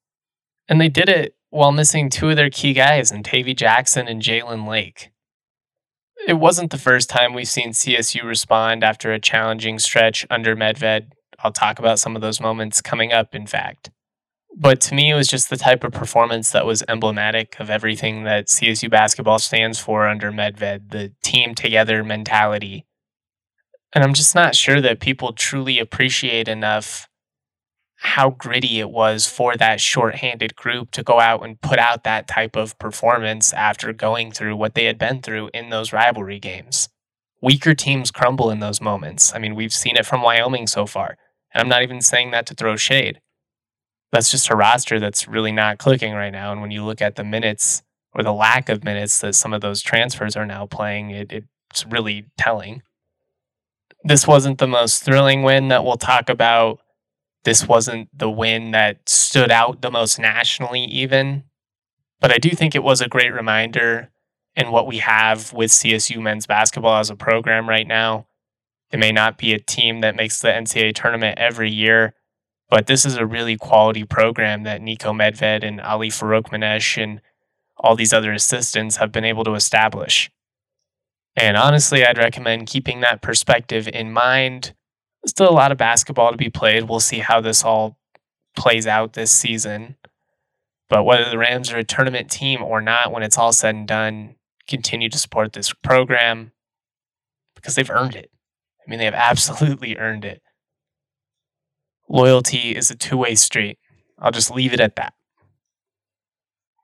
And 0.69 0.81
they 0.81 0.89
did 0.89 1.09
it 1.09 1.35
while 1.51 1.73
missing 1.73 2.09
two 2.09 2.31
of 2.31 2.37
their 2.37 2.51
key 2.51 2.73
guys 2.73 3.11
in 3.11 3.23
Tavy 3.23 3.55
Jackson 3.55 4.09
and 4.09 4.23
Jalen 4.23 4.69
Lake 4.69 5.13
it 6.27 6.35
wasn't 6.35 6.71
the 6.71 6.79
first 6.79 7.09
time 7.09 7.33
we've 7.33 7.49
seen 7.49 7.73
CSU 7.73 8.25
respond 8.25 8.85
after 8.85 9.13
a 9.13 9.19
challenging 9.19 9.79
stretch 9.79 10.27
under 10.31 10.55
Medved. 10.55 11.13
I'll 11.41 11.53
talk 11.53 11.79
about 11.79 11.99
some 11.99 12.15
of 12.15 12.23
those 12.23 12.41
moments 12.41 12.81
coming 12.81 13.13
up, 13.13 13.35
in 13.35 13.47
fact. 13.47 13.91
But 14.55 14.81
to 14.83 14.95
me, 14.95 15.11
it 15.11 15.15
was 15.15 15.29
just 15.29 15.49
the 15.49 15.57
type 15.57 15.83
of 15.83 15.93
performance 15.93 16.51
that 16.51 16.67
was 16.67 16.83
emblematic 16.87 17.59
of 17.59 17.71
everything 17.71 18.25
that 18.25 18.49
CSU 18.49 18.91
basketball 18.91 19.39
stands 19.39 19.79
for 19.79 20.07
under 20.07 20.31
Medved 20.31 20.91
the 20.91 21.13
team 21.23 21.55
together 21.55 22.05
mentality. 22.05 22.85
And 23.95 24.05
I'm 24.05 24.15
just 24.15 24.35
not 24.35 24.55
sure 24.55 24.81
that 24.81 25.01
people 25.01 25.33
truly 25.33 25.79
appreciate 25.79 26.49
enough 26.49 27.09
how 27.97 28.31
gritty 28.31 28.81
it 28.81 28.91
was 28.91 29.27
for 29.29 29.57
that 29.57 29.81
shorthanded 29.81 30.57
group 30.57 30.91
to 30.91 31.05
go 31.05 31.21
out 31.21 31.45
and 31.45 31.61
put 31.61 31.79
out 31.79 32.03
that 32.03 32.27
type 32.27 32.57
of 32.57 32.77
performance 32.79 33.53
after 33.53 33.93
going 33.93 34.33
through 34.33 34.57
what 34.57 34.75
they 34.75 34.87
had 34.87 34.99
been 34.99 35.23
through 35.23 35.49
in 35.55 35.71
those 35.71 35.93
rivalry 35.93 36.41
games. 36.41 36.89
Weaker 37.41 37.75
teams 37.75 38.11
crumble 38.11 38.51
in 38.51 38.59
those 38.59 38.81
moments. 38.81 39.33
I 39.35 39.39
mean, 39.39 39.55
we've 39.55 39.73
seen 39.73 39.97
it 39.97 40.05
from 40.05 40.21
Wyoming 40.21 40.67
so 40.67 40.85
far. 40.85 41.17
And 41.55 41.63
I'm 41.63 41.69
not 41.69 41.83
even 41.83 42.01
saying 42.01 42.33
that 42.33 42.45
to 42.47 42.55
throw 42.55 42.77
shade. 42.77 43.21
That's 44.13 44.31
just 44.31 44.51
a 44.51 44.57
roster 44.57 45.01
that's 45.01 45.27
really 45.27 45.53
not 45.53 45.79
clicking 45.79 46.13
right 46.13 46.33
now. 46.33 46.53
And 46.53 46.61
when 46.61 46.71
you 46.71 46.85
look 46.85 47.01
at 47.01 47.17
the 47.17 47.25
minutes 47.25 47.83
or 48.15 48.23
the 48.23 48.33
lack 48.33 48.69
of 48.69 48.85
minutes 48.85 49.19
that 49.21 49.35
some 49.35 49.55
of 49.55 49.63
those 49.63 49.81
transfers 49.81 50.37
are 50.37 50.47
now 50.47 50.67
playing, 50.67 51.11
it, 51.11 51.33
it's 51.71 51.87
really 51.87 52.27
telling. 52.37 52.83
This 54.05 54.27
wasn't 54.27 54.59
the 54.59 54.67
most 54.69 55.03
thrilling 55.03 55.43
win 55.43 55.69
that 55.69 55.85
we'll 55.85 55.97
talk 55.97 56.29
about 56.29 56.81
this 57.45 57.67
wasn't 57.67 58.09
the 58.17 58.31
win 58.31 58.71
that 58.71 59.09
stood 59.09 59.51
out 59.51 59.83
the 59.83 59.91
most 59.91 60.19
nationally, 60.19 60.85
even. 60.85 61.45
But 62.21 62.31
I 62.31 62.39
do 62.39 62.51
think 62.51 62.75
it 62.75 62.85
was 62.85 63.01
a 63.01 63.09
great 63.09 63.33
reminder 63.33 64.11
in 64.55 64.71
what 64.71 64.87
we 64.87 64.99
have 64.99 65.53
with 65.53 65.71
CSU 65.71 66.21
men's 66.21 66.47
basketball 66.47 66.99
as 66.99 67.11
a 67.11 67.17
program 67.17 67.69
right 67.69 67.87
now. 67.87 68.27
It 68.93 68.99
may 68.99 69.11
not 69.11 69.39
be 69.39 69.55
a 69.55 69.59
team 69.59 70.03
that 70.03 70.15
makes 70.15 70.41
the 70.41 70.49
NCAA 70.49 70.95
tournament 70.95 71.39
every 71.39 71.71
year, 71.71 72.15
but 72.73 72.87
this 72.87 73.05
is 73.05 73.17
a 73.17 73.27
really 73.27 73.59
quality 73.59 74.03
program 74.03 74.63
that 74.63 74.81
Niko 74.81 75.13
Medved 75.13 75.63
and 75.63 75.79
Ali 75.83 76.09
Farokhmanesh 76.09 76.97
and 76.97 77.21
all 77.77 77.95
these 77.95 78.15
other 78.15 78.33
assistants 78.33 78.97
have 78.97 79.13
been 79.13 79.27
able 79.27 79.45
to 79.45 79.53
establish. 79.53 80.31
And 81.37 81.59
honestly, 81.59 82.03
I'd 82.03 82.17
recommend 82.17 82.69
keeping 82.69 83.01
that 83.01 83.21
perspective 83.21 83.89
in 83.89 84.11
mind. 84.11 84.73
still 85.27 85.51
a 85.51 85.53
lot 85.53 85.71
of 85.71 85.77
basketball 85.77 86.31
to 86.31 86.39
be 86.39 86.49
played. 86.49 86.89
We'll 86.89 87.01
see 87.01 87.19
how 87.19 87.43
this 87.43 87.63
all 87.63 87.99
plays 88.57 88.87
out 88.87 89.13
this 89.13 89.31
season. 89.31 89.97
But 90.89 91.05
whether 91.05 91.29
the 91.29 91.37
Rams 91.37 91.71
are 91.75 91.79
a 91.79 91.85
tournament 91.85 92.31
team 92.31 92.63
or 92.63 92.81
not, 92.81 93.13
when 93.13 93.23
it's 93.23 93.37
all 93.37 93.53
said 93.53 93.75
and 93.75 93.87
done, 93.87 94.37
continue 94.67 95.11
to 95.11 95.19
support 95.19 95.53
this 95.53 95.75
program 95.75 96.53
because 97.55 97.75
they've 97.75 97.91
earned 97.91 98.17
it. 98.17 98.31
I 98.81 98.89
mean, 98.91 98.99
they 98.99 99.05
have 99.05 99.13
absolutely 99.13 99.99
earned 99.99 100.25
it. 100.25 100.41
Loyalty 102.13 102.77
is 102.77 102.91
a 102.91 102.95
two 102.95 103.17
way 103.17 103.35
street. 103.35 103.79
I'll 104.19 104.31
just 104.31 104.51
leave 104.51 104.75
it 104.75 104.81
at 104.81 104.97
that. 104.97 105.15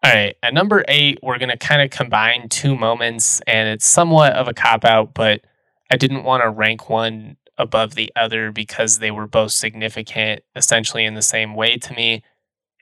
All 0.03 0.11
right, 0.11 0.35
at 0.43 0.55
number 0.55 0.85
eight, 0.89 1.19
we're 1.23 1.39
going 1.39 1.51
to 1.51 1.57
kind 1.57 1.83
of 1.83 1.91
combine 1.91 2.49
two 2.49 2.75
moments, 2.75 3.41
and 3.47 3.69
it's 3.69 3.87
somewhat 3.87 4.33
of 4.33 4.49
a 4.49 4.55
cop 4.55 4.85
out, 4.85 5.13
but 5.13 5.43
I 5.91 5.97
didn't 5.97 6.25
want 6.25 6.43
to 6.43 6.51
rank 6.51 6.89
one 6.89 7.37
above 7.59 7.95
the 7.95 8.11
other 8.17 8.53
because 8.53 9.01
they 9.01 9.11
were 9.11 9.27
both 9.27 9.53
significant, 9.53 10.43
essentially 10.57 11.05
in 11.05 11.15
the 11.15 11.23
same 11.23 11.55
way 11.55 11.77
to 11.77 11.93
me. 11.93 12.23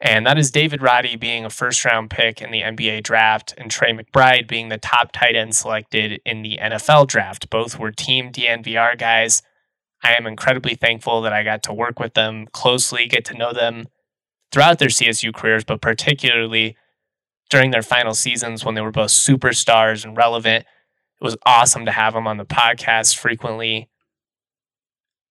And 0.01 0.27
that 0.27 0.39
is 0.39 0.51
David 0.51 0.83
Roddy 0.83 1.17
being 1.17 1.45
a 1.45 1.51
first 1.51 1.85
round 1.85 2.11
pick 2.11 2.43
in 2.43 2.51
the 2.53 2.61
NBA 2.61 3.03
draft 3.03 3.55
and 3.57 3.71
Trey 3.71 3.93
McBride 3.93 4.47
being 4.47 4.69
the 4.69 4.79
top 4.79 5.11
tight 5.11 5.35
end 5.35 5.57
selected 5.57 6.21
in 6.27 6.43
the 6.43 6.59
NFL 6.63 7.09
draft. 7.09 7.49
Both 7.49 7.79
were 7.79 7.91
team 7.91 8.31
DNVR 8.31 8.99
guys. 8.99 9.43
I 10.07 10.15
am 10.15 10.27
incredibly 10.27 10.77
thankful 10.77 11.21
that 11.23 11.33
I 11.33 11.43
got 11.43 11.65
to 11.65 11.73
work 11.73 11.99
with 11.99 12.15
them 12.15 12.47
closely, 12.53 13.07
get 13.07 13.25
to 13.25 13.37
know 13.37 13.53
them 13.53 13.87
throughout 14.53 14.79
their 14.79 14.89
CSU 14.89 15.35
careers, 15.35 15.65
but 15.65 15.81
particularly 15.81 16.77
during 17.51 17.73
their 17.73 17.83
final 17.83 18.15
seasons 18.15 18.65
when 18.65 18.77
they 18.77 18.81
were 18.81 18.93
both 18.93 19.11
superstars 19.11 20.05
and 20.05 20.17
relevant. 20.17 20.65
It 21.21 21.25
was 21.25 21.37
awesome 21.45 21.85
to 21.87 21.91
have 21.91 22.15
them 22.15 22.29
on 22.29 22.37
the 22.37 22.45
podcast 22.45 23.17
frequently. 23.17 23.89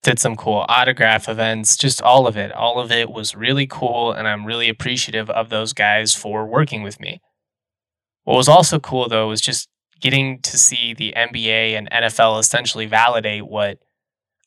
Did 0.03 0.20
some 0.20 0.36
cool 0.36 0.65
autograph 0.67 1.29
events, 1.29 1.77
just 1.77 2.01
all 2.01 2.27
of 2.27 2.36
it. 2.36 2.51
All 2.51 2.77
of 2.77 2.91
it 2.91 3.10
was 3.10 3.34
really 3.34 3.67
cool, 3.67 4.12
and 4.12 4.27
I'm 4.27 4.46
really 4.46 4.67
appreciative 4.67 5.29
of 5.29 5.50
those 5.50 5.72
guys 5.72 6.13
for 6.13 6.46
working 6.46 6.84
with 6.84 7.00
me. 7.00 7.22
What 8.25 8.36
was 8.36 8.50
also 8.50 8.79
cool, 8.79 9.08
though, 9.08 9.29
was 9.29 9.39
just 9.39 9.70
getting 10.01 10.41
to 10.41 10.58
see 10.58 10.94
the 10.94 11.13
NBA 11.15 11.77
and 11.77 11.89
NFL 11.91 12.41
essentially 12.41 12.88
validate 12.88 13.48
what 13.48 13.79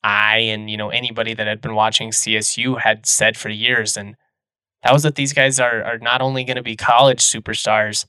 I 0.02 0.38
and 0.38 0.70
you 0.70 0.76
know 0.76 0.90
anybody 0.90 1.34
that 1.34 1.46
had 1.46 1.60
been 1.60 1.74
watching 1.74 2.10
CSU 2.10 2.80
had 2.80 3.06
said 3.06 3.36
for 3.36 3.48
years 3.48 3.96
and 3.96 4.16
that 4.82 4.92
was 4.92 5.02
that 5.02 5.16
these 5.16 5.32
guys 5.32 5.58
are 5.58 5.82
are 5.82 5.98
not 5.98 6.22
only 6.22 6.44
going 6.44 6.56
to 6.56 6.62
be 6.62 6.76
college 6.76 7.20
superstars, 7.20 8.06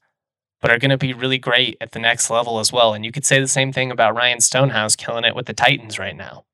but 0.62 0.72
are 0.72 0.80
going 0.80 0.92
to 0.92 0.98
be 0.98 1.14
really 1.14 1.38
great 1.38 1.78
at 1.82 1.92
the 1.92 2.00
next 2.00 2.30
level 2.30 2.60
as 2.60 2.72
well. 2.72 2.94
And 2.94 3.06
you 3.06 3.12
could 3.12 3.26
say 3.26 3.40
the 3.40 3.48
same 3.48 3.72
thing 3.72 3.92
about 3.92 4.16
Ryan 4.16 4.40
Stonehouse 4.42 4.96
killing 4.96 5.24
it 5.24 5.36
with 5.36 5.46
the 5.46 5.54
Titans 5.54 5.98
right 5.98 6.16
now. 6.16 6.46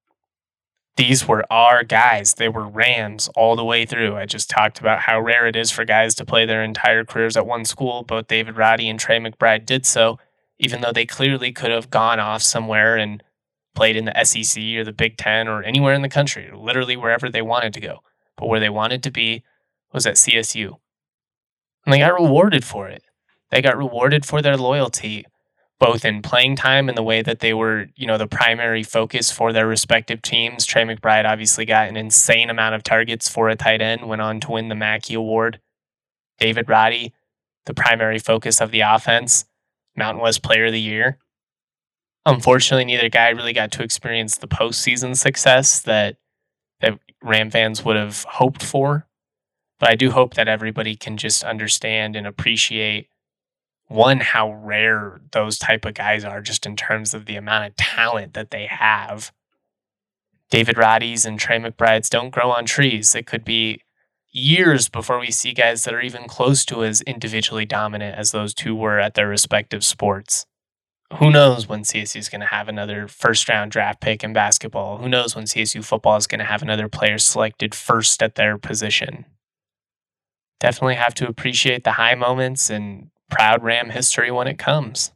These 0.97 1.27
were 1.27 1.43
our 1.51 1.83
guys. 1.83 2.35
They 2.35 2.47
were 2.47 2.67
Rams 2.67 3.29
all 3.35 3.57
the 3.57 3.65
way 3.65 3.85
through. 3.85 4.15
I 4.15 4.25
just 4.25 4.49
talked 4.49 4.79
about 4.79 4.99
how 4.99 5.19
rare 5.19 5.45
it 5.45 5.55
is 5.57 5.69
for 5.69 5.83
guys 5.83 6.15
to 6.15 6.25
play 6.25 6.45
their 6.45 6.63
entire 6.63 7.03
careers 7.03 7.35
at 7.35 7.45
one 7.45 7.65
school. 7.65 8.03
Both 8.03 8.27
David 8.27 8.55
Roddy 8.55 8.87
and 8.87 8.97
Trey 8.97 9.19
McBride 9.19 9.65
did 9.65 9.85
so, 9.85 10.19
even 10.57 10.79
though 10.79 10.93
they 10.93 11.05
clearly 11.05 11.51
could 11.51 11.71
have 11.71 11.89
gone 11.89 12.21
off 12.21 12.41
somewhere 12.41 12.95
and 12.95 13.21
played 13.75 13.95
in 13.95 14.05
the 14.05 14.23
SEC 14.23 14.61
or 14.75 14.83
the 14.83 14.91
Big 14.91 15.17
Ten 15.17 15.47
or 15.47 15.61
anywhere 15.63 15.93
in 15.93 16.01
the 16.01 16.09
country, 16.09 16.49
literally 16.53 16.95
wherever 16.95 17.29
they 17.29 17.41
wanted 17.41 17.73
to 17.73 17.81
go. 17.81 17.99
But 18.37 18.47
where 18.47 18.59
they 18.59 18.69
wanted 18.69 19.03
to 19.03 19.11
be 19.11 19.43
was 19.93 20.05
at 20.05 20.15
CSU. 20.15 20.77
And 21.85 21.93
they 21.93 21.99
got 21.99 22.19
rewarded 22.19 22.65
for 22.65 22.87
it. 22.87 23.03
They 23.51 23.61
got 23.61 23.77
rewarded 23.77 24.25
for 24.25 24.41
their 24.41 24.57
loyalty, 24.57 25.25
both 25.79 26.03
in 26.03 26.21
playing 26.21 26.55
time 26.55 26.89
and 26.89 26.97
the 26.97 27.03
way 27.03 27.21
that 27.21 27.39
they 27.39 27.53
were, 27.53 27.87
you 27.95 28.07
know, 28.07 28.17
the 28.17 28.27
primary 28.27 28.83
focus 28.83 29.31
for 29.31 29.53
their 29.53 29.67
respective 29.67 30.21
teams. 30.21 30.65
Trey 30.65 30.83
McBride 30.83 31.25
obviously 31.25 31.65
got 31.65 31.87
an 31.87 31.95
insane 31.95 32.49
amount 32.49 32.75
of 32.75 32.83
targets 32.83 33.29
for 33.29 33.49
a 33.49 33.55
tight 33.55 33.81
end, 33.81 34.07
went 34.07 34.21
on 34.21 34.39
to 34.41 34.51
win 34.51 34.69
the 34.69 34.75
Mackey 34.75 35.13
Award. 35.13 35.59
David 36.39 36.67
Roddy, 36.67 37.13
the 37.65 37.73
primary 37.73 38.19
focus 38.19 38.59
of 38.59 38.71
the 38.71 38.81
offense, 38.81 39.45
Mountain 39.95 40.21
West 40.21 40.43
Player 40.43 40.65
of 40.65 40.71
the 40.71 40.81
Year. 40.81 41.19
Unfortunately, 42.25 42.85
neither 42.85 43.09
guy 43.09 43.29
really 43.29 43.53
got 43.53 43.71
to 43.73 43.83
experience 43.83 44.37
the 44.37 44.47
postseason 44.47 45.15
success 45.15 45.81
that 45.81 46.17
that 46.81 46.99
Ram 47.21 47.49
fans 47.49 47.85
would 47.85 47.95
have 47.95 48.23
hoped 48.23 48.63
for. 48.63 49.07
But 49.79 49.89
I 49.89 49.95
do 49.95 50.11
hope 50.11 50.33
that 50.35 50.47
everybody 50.47 50.95
can 50.95 51.17
just 51.17 51.43
understand 51.43 52.15
and 52.15 52.25
appreciate 52.25 53.09
one 53.87 54.19
how 54.19 54.53
rare 54.53 55.21
those 55.31 55.59
type 55.59 55.85
of 55.85 55.93
guys 55.93 56.23
are 56.23 56.41
just 56.41 56.65
in 56.65 56.75
terms 56.75 57.13
of 57.13 57.25
the 57.25 57.35
amount 57.35 57.67
of 57.67 57.75
talent 57.75 58.33
that 58.33 58.51
they 58.51 58.65
have. 58.65 59.31
David 60.49 60.77
Roddy's 60.77 61.25
and 61.25 61.39
Trey 61.39 61.59
McBride's 61.59 62.09
don't 62.09 62.29
grow 62.29 62.51
on 62.51 62.65
trees. 62.65 63.15
It 63.15 63.27
could 63.27 63.43
be 63.43 63.81
years 64.31 64.89
before 64.89 65.19
we 65.19 65.31
see 65.31 65.53
guys 65.53 65.83
that 65.83 65.93
are 65.93 66.01
even 66.01 66.25
close 66.25 66.65
to 66.65 66.83
as 66.83 67.01
individually 67.01 67.65
dominant 67.65 68.17
as 68.17 68.31
those 68.31 68.53
two 68.53 68.75
were 68.75 68.99
at 68.99 69.13
their 69.13 69.27
respective 69.27 69.83
sports. 69.83 70.45
Who 71.19 71.31
knows 71.31 71.67
when 71.67 71.83
CSU 71.83 72.17
is 72.17 72.29
going 72.29 72.41
to 72.41 72.47
have 72.47 72.67
another 72.67 73.07
first 73.07 73.47
round 73.47 73.71
draft 73.71 74.01
pick 74.01 74.23
in 74.23 74.33
basketball? 74.33 74.97
Who 74.97 75.07
knows 75.07 75.35
when 75.35 75.45
CSU 75.45 75.83
football 75.83 76.17
is 76.17 76.27
going 76.27 76.39
to 76.39 76.45
have 76.45 76.61
another 76.61 76.89
player 76.89 77.17
selected 77.17 77.73
first 77.73 78.21
at 78.21 78.35
their 78.35 78.57
position? 78.57 79.25
definitely 80.65 80.95
have 80.95 81.13
to 81.15 81.27
appreciate 81.27 81.83
the 81.83 81.93
high 81.93 82.15
moments 82.15 82.69
and 82.69 83.09
proud 83.29 83.63
Ram 83.63 83.91
history 83.91 84.31
when 84.31 84.47
it 84.47 84.57
comes. 84.57 85.11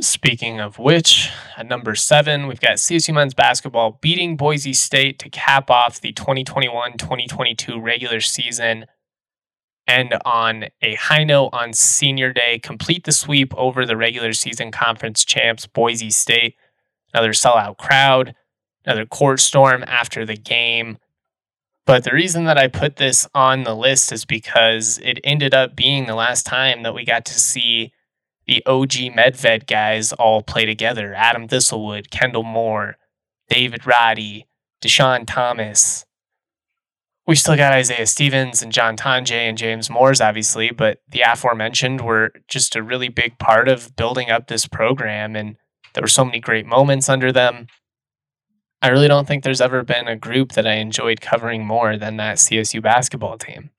Speaking 0.00 0.60
of 0.60 0.78
which, 0.78 1.30
at 1.56 1.66
number 1.66 1.94
seven, 1.94 2.46
we've 2.46 2.60
got 2.60 2.76
CSU 2.76 3.12
men's 3.12 3.34
basketball 3.34 3.98
beating 4.00 4.36
Boise 4.36 4.72
State 4.72 5.18
to 5.18 5.28
cap 5.28 5.70
off 5.70 6.00
the 6.00 6.12
2021 6.12 6.96
2022 6.96 7.80
regular 7.80 8.20
season. 8.20 8.86
And 9.86 10.16
on 10.24 10.66
a 10.82 10.94
high 10.94 11.24
note 11.24 11.50
on 11.52 11.72
senior 11.72 12.32
day, 12.32 12.58
complete 12.58 13.04
the 13.04 13.12
sweep 13.12 13.52
over 13.56 13.84
the 13.84 13.96
regular 13.96 14.32
season 14.32 14.70
conference 14.70 15.24
champs, 15.24 15.66
Boise 15.66 16.10
State. 16.10 16.54
Another 17.12 17.32
sellout 17.32 17.76
crowd, 17.76 18.34
another 18.84 19.04
court 19.04 19.40
storm 19.40 19.82
after 19.86 20.24
the 20.24 20.36
game. 20.36 20.98
But 21.86 22.04
the 22.04 22.12
reason 22.12 22.44
that 22.44 22.56
I 22.56 22.68
put 22.68 22.96
this 22.96 23.26
on 23.34 23.64
the 23.64 23.74
list 23.74 24.12
is 24.12 24.24
because 24.24 24.98
it 25.02 25.18
ended 25.24 25.54
up 25.54 25.74
being 25.74 26.06
the 26.06 26.14
last 26.14 26.46
time 26.46 26.84
that 26.84 26.94
we 26.94 27.04
got 27.04 27.24
to 27.24 27.34
see 27.34 27.92
the 28.46 28.64
OG 28.66 28.90
Medved 29.16 29.66
guys 29.66 30.12
all 30.12 30.42
play 30.42 30.66
together. 30.66 31.14
Adam 31.14 31.48
Thistlewood, 31.48 32.10
Kendle 32.10 32.44
Moore, 32.44 32.96
David 33.48 33.86
Roddy, 33.86 34.46
Dischon 34.80 35.24
Thomas. 35.26 36.04
We 37.30 37.36
still 37.36 37.54
got 37.54 37.72
Isaiah 37.72 38.06
Stevens 38.06 38.60
and 38.60 38.72
John 38.72 38.96
Tonje 38.96 39.30
and 39.30 39.56
James 39.56 39.88
Moors, 39.88 40.20
obviously, 40.20 40.72
but 40.72 40.98
the 41.08 41.20
aforementioned 41.20 42.00
were 42.00 42.32
just 42.48 42.74
a 42.74 42.82
really 42.82 43.08
big 43.08 43.38
part 43.38 43.68
of 43.68 43.94
building 43.94 44.30
up 44.30 44.48
this 44.48 44.66
program. 44.66 45.36
And 45.36 45.54
there 45.94 46.02
were 46.02 46.08
so 46.08 46.24
many 46.24 46.40
great 46.40 46.66
moments 46.66 47.08
under 47.08 47.30
them. 47.30 47.68
I 48.82 48.88
really 48.88 49.06
don't 49.06 49.28
think 49.28 49.44
there's 49.44 49.60
ever 49.60 49.84
been 49.84 50.08
a 50.08 50.16
group 50.16 50.54
that 50.54 50.66
I 50.66 50.78
enjoyed 50.78 51.20
covering 51.20 51.64
more 51.64 51.96
than 51.96 52.16
that 52.16 52.38
CSU 52.38 52.82
basketball 52.82 53.38
team. 53.38 53.70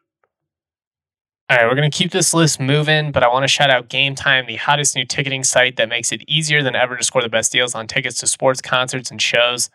All 1.49 1.57
right, 1.57 1.65
we're 1.65 1.75
going 1.75 1.91
to 1.91 1.97
keep 1.97 2.11
this 2.11 2.33
list 2.33 2.57
moving, 2.57 3.11
but 3.11 3.21
I 3.21 3.27
want 3.27 3.43
to 3.43 3.49
shout 3.49 3.69
out 3.69 3.89
Game 3.89 4.15
Time, 4.15 4.45
the 4.47 4.55
hottest 4.55 4.95
new 4.95 5.03
ticketing 5.03 5.43
site 5.43 5.75
that 5.75 5.89
makes 5.89 6.13
it 6.13 6.23
easier 6.25 6.63
than 6.63 6.77
ever 6.77 6.95
to 6.95 7.03
score 7.03 7.21
the 7.21 7.27
best 7.27 7.51
deals 7.51 7.75
on 7.75 7.85
tickets 7.85 8.17
to 8.21 8.27
sports, 8.27 8.61
concerts, 8.61 9.11
and 9.11 9.21
shows. 9.21 9.69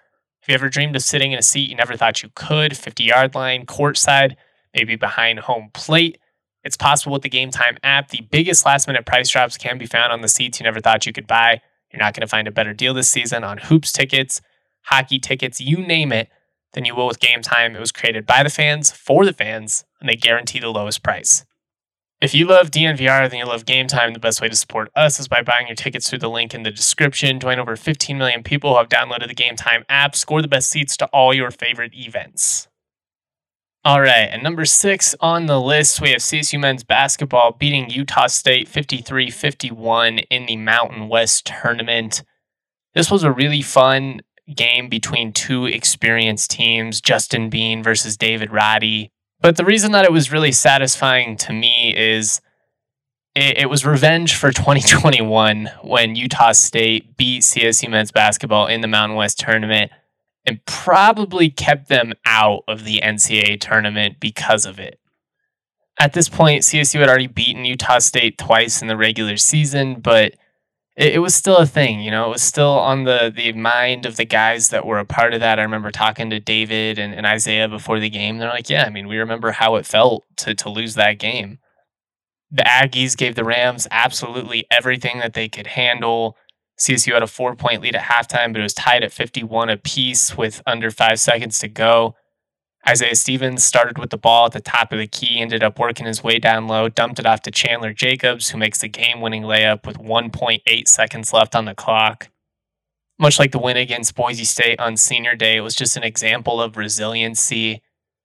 If 0.46 0.50
you 0.50 0.54
ever 0.54 0.68
dreamed 0.68 0.94
of 0.94 1.02
sitting 1.02 1.32
in 1.32 1.40
a 1.40 1.42
seat 1.42 1.68
you 1.68 1.74
never 1.74 1.96
thought 1.96 2.22
you 2.22 2.30
could, 2.36 2.76
50 2.76 3.02
yard 3.02 3.34
line, 3.34 3.66
courtside, 3.66 4.36
maybe 4.72 4.94
behind 4.94 5.40
home 5.40 5.70
plate, 5.74 6.18
it's 6.62 6.76
possible 6.76 7.14
with 7.14 7.22
the 7.22 7.28
Game 7.28 7.50
Time 7.50 7.78
app. 7.82 8.10
The 8.10 8.20
biggest 8.30 8.64
last 8.64 8.86
minute 8.86 9.04
price 9.04 9.28
drops 9.28 9.56
can 9.56 9.76
be 9.76 9.86
found 9.86 10.12
on 10.12 10.20
the 10.20 10.28
seats 10.28 10.60
you 10.60 10.64
never 10.64 10.78
thought 10.78 11.04
you 11.04 11.12
could 11.12 11.26
buy. 11.26 11.62
You're 11.92 11.98
not 11.98 12.14
going 12.14 12.20
to 12.20 12.28
find 12.28 12.46
a 12.46 12.52
better 12.52 12.72
deal 12.72 12.94
this 12.94 13.08
season 13.08 13.42
on 13.42 13.58
hoops 13.58 13.90
tickets 13.90 14.40
hockey 14.86 15.18
tickets, 15.18 15.60
you 15.60 15.78
name 15.78 16.12
it, 16.12 16.28
than 16.72 16.84
you 16.84 16.94
will 16.94 17.06
with 17.06 17.20
Game 17.20 17.42
Time. 17.42 17.74
It 17.74 17.80
was 17.80 17.92
created 17.92 18.26
by 18.26 18.42
the 18.42 18.50
fans, 18.50 18.90
for 18.90 19.24
the 19.24 19.32
fans, 19.32 19.84
and 20.00 20.08
they 20.08 20.14
guarantee 20.14 20.60
the 20.60 20.68
lowest 20.68 21.02
price. 21.02 21.44
If 22.18 22.35
you 22.35 22.46
love 22.46 22.70
DNVR, 22.70 23.28
then 23.28 23.40
you 23.40 23.44
love 23.44 23.66
Game 23.66 23.87
Time. 23.87 24.14
The 24.14 24.18
best 24.18 24.40
way 24.40 24.49
to 24.49 24.56
support 24.56 24.90
us 24.96 25.20
is 25.20 25.28
by 25.28 25.42
buying 25.42 25.66
your 25.66 25.76
tickets 25.76 26.08
through 26.08 26.20
the 26.20 26.30
link 26.30 26.54
in 26.54 26.62
the 26.62 26.70
description. 26.70 27.38
Join 27.38 27.58
over 27.58 27.76
15 27.76 28.16
million 28.16 28.42
people 28.42 28.70
who 28.70 28.78
have 28.78 28.88
downloaded 28.88 29.28
the 29.28 29.35
Game 29.35 29.54
Time 29.54 29.85
app. 29.90 30.16
Score 30.16 30.40
the 30.40 30.49
best 30.49 30.70
seats 30.70 30.96
to 30.96 31.06
all 31.06 31.35
your 31.35 31.50
favorite 31.50 31.94
events. 31.94 32.68
All 33.85 34.00
right, 34.00 34.28
and 34.32 34.42
number 34.42 34.64
six 34.64 35.14
on 35.20 35.46
the 35.46 35.61
list, 35.61 36.00
we 36.00 36.11
have 36.11 36.20
CSU 36.20 36.58
men's 36.58 36.82
basketball 36.82 37.52
beating 37.52 37.90
Utah 37.90 38.26
State 38.26 38.66
53 38.66 39.30
51 39.30 40.18
in 40.18 40.46
the 40.46 40.56
Mountain 40.56 41.08
West 41.08 41.46
tournament. 41.46 42.25
This 42.94 43.11
was 43.11 43.25
a 43.25 43.30
really 43.30 43.62
fun 43.62 44.23
game 44.52 44.88
between 44.88 45.32
two 45.32 45.66
experienced 45.66 46.50
teams, 46.50 47.00
Justin 47.02 47.50
Bean 47.50 47.82
versus 47.82 48.16
David 48.16 48.50
Roddy. 48.50 49.12
But 49.46 49.56
the 49.56 49.64
reason 49.64 49.92
that 49.92 50.04
it 50.04 50.10
was 50.10 50.32
really 50.32 50.50
satisfying 50.50 51.36
to 51.36 51.52
me 51.52 51.94
is 51.96 52.40
it, 53.36 53.58
it 53.58 53.70
was 53.70 53.86
revenge 53.86 54.34
for 54.34 54.50
2021 54.52 55.70
when 55.84 56.16
Utah 56.16 56.50
State 56.50 57.16
beat 57.16 57.42
CSU 57.42 57.88
men's 57.88 58.10
basketball 58.10 58.66
in 58.66 58.80
the 58.80 58.88
Mountain 58.88 59.16
West 59.16 59.38
tournament 59.38 59.92
and 60.46 60.58
probably 60.66 61.48
kept 61.48 61.88
them 61.88 62.12
out 62.24 62.64
of 62.66 62.82
the 62.82 63.00
NCAA 63.04 63.60
tournament 63.60 64.16
because 64.18 64.66
of 64.66 64.80
it. 64.80 64.98
At 66.00 66.12
this 66.12 66.28
point, 66.28 66.64
CSU 66.64 66.98
had 66.98 67.08
already 67.08 67.28
beaten 67.28 67.64
Utah 67.64 68.00
State 68.00 68.38
twice 68.38 68.82
in 68.82 68.88
the 68.88 68.96
regular 68.96 69.36
season, 69.36 70.00
but 70.00 70.34
it, 70.96 71.14
it, 71.14 71.18
was 71.18 71.34
still 71.34 71.58
a 71.58 71.66
thing. 71.66 72.00
You 72.00 72.10
know, 72.10 72.26
it 72.26 72.30
was 72.30 72.42
still 72.42 72.78
on 72.78 73.04
the, 73.04 73.32
the 73.34 73.52
mind 73.52 74.06
of 74.06 74.16
the 74.16 74.24
guys 74.24 74.70
that 74.70 74.86
were 74.86 74.98
a 74.98 75.04
part 75.04 75.34
of 75.34 75.40
that. 75.40 75.58
I 75.58 75.62
remember 75.62 75.90
talking 75.90 76.30
to 76.30 76.40
David 76.40 76.98
and, 76.98 77.14
and 77.14 77.26
Isaiah 77.26 77.68
before 77.68 78.00
the 78.00 78.10
game. 78.10 78.38
They're 78.38 78.48
like, 78.48 78.70
yeah, 78.70 78.84
I 78.84 78.90
mean, 78.90 79.06
we 79.06 79.18
remember 79.18 79.52
how 79.52 79.76
it 79.76 79.86
felt 79.86 80.24
to, 80.38 80.54
to 80.54 80.70
lose 80.70 80.94
that 80.94 81.18
game. 81.18 81.58
The 82.50 82.62
Aggies 82.62 83.16
gave 83.16 83.34
the 83.34 83.44
Rams 83.44 83.86
absolutely 83.90 84.66
everything 84.70 85.18
that 85.18 85.34
they 85.34 85.48
could 85.48 85.66
handle. 85.66 86.36
CSU 86.78 87.12
had 87.12 87.22
a 87.22 87.26
four 87.26 87.54
point 87.56 87.82
lead 87.82 87.96
at 87.96 88.02
halftime, 88.02 88.52
but 88.52 88.60
it 88.60 88.64
was 88.64 88.74
tied 88.74 89.02
at 89.02 89.12
51 89.12 89.68
apiece 89.68 90.36
with 90.36 90.62
under 90.66 90.90
five 90.90 91.20
seconds 91.20 91.58
to 91.58 91.68
go. 91.68 92.14
Isaiah 92.88 93.16
Stevens 93.16 93.64
started 93.64 93.98
with 93.98 94.10
the 94.10 94.16
ball 94.16 94.46
at 94.46 94.52
the 94.52 94.60
top 94.60 94.92
of 94.92 94.98
the 94.98 95.08
key, 95.08 95.40
ended 95.40 95.64
up 95.64 95.78
working 95.78 96.06
his 96.06 96.22
way 96.22 96.38
down 96.38 96.68
low, 96.68 96.88
dumped 96.88 97.18
it 97.18 97.26
off 97.26 97.42
to 97.42 97.50
Chandler 97.50 97.92
Jacobs, 97.92 98.50
who 98.50 98.58
makes 98.58 98.80
the 98.80 98.88
game 98.88 99.20
winning 99.20 99.42
layup 99.42 99.84
with 99.84 99.98
1.8 99.98 100.88
seconds 100.88 101.32
left 101.32 101.56
on 101.56 101.64
the 101.64 101.74
clock. 101.74 102.28
Much 103.18 103.38
like 103.40 103.50
the 103.50 103.58
win 103.58 103.76
against 103.76 104.14
Boise 104.14 104.44
State 104.44 104.78
on 104.78 104.96
senior 104.96 105.34
day, 105.34 105.56
it 105.56 105.62
was 105.62 105.74
just 105.74 105.96
an 105.96 106.04
example 106.04 106.62
of 106.62 106.76
resiliency. 106.76 107.82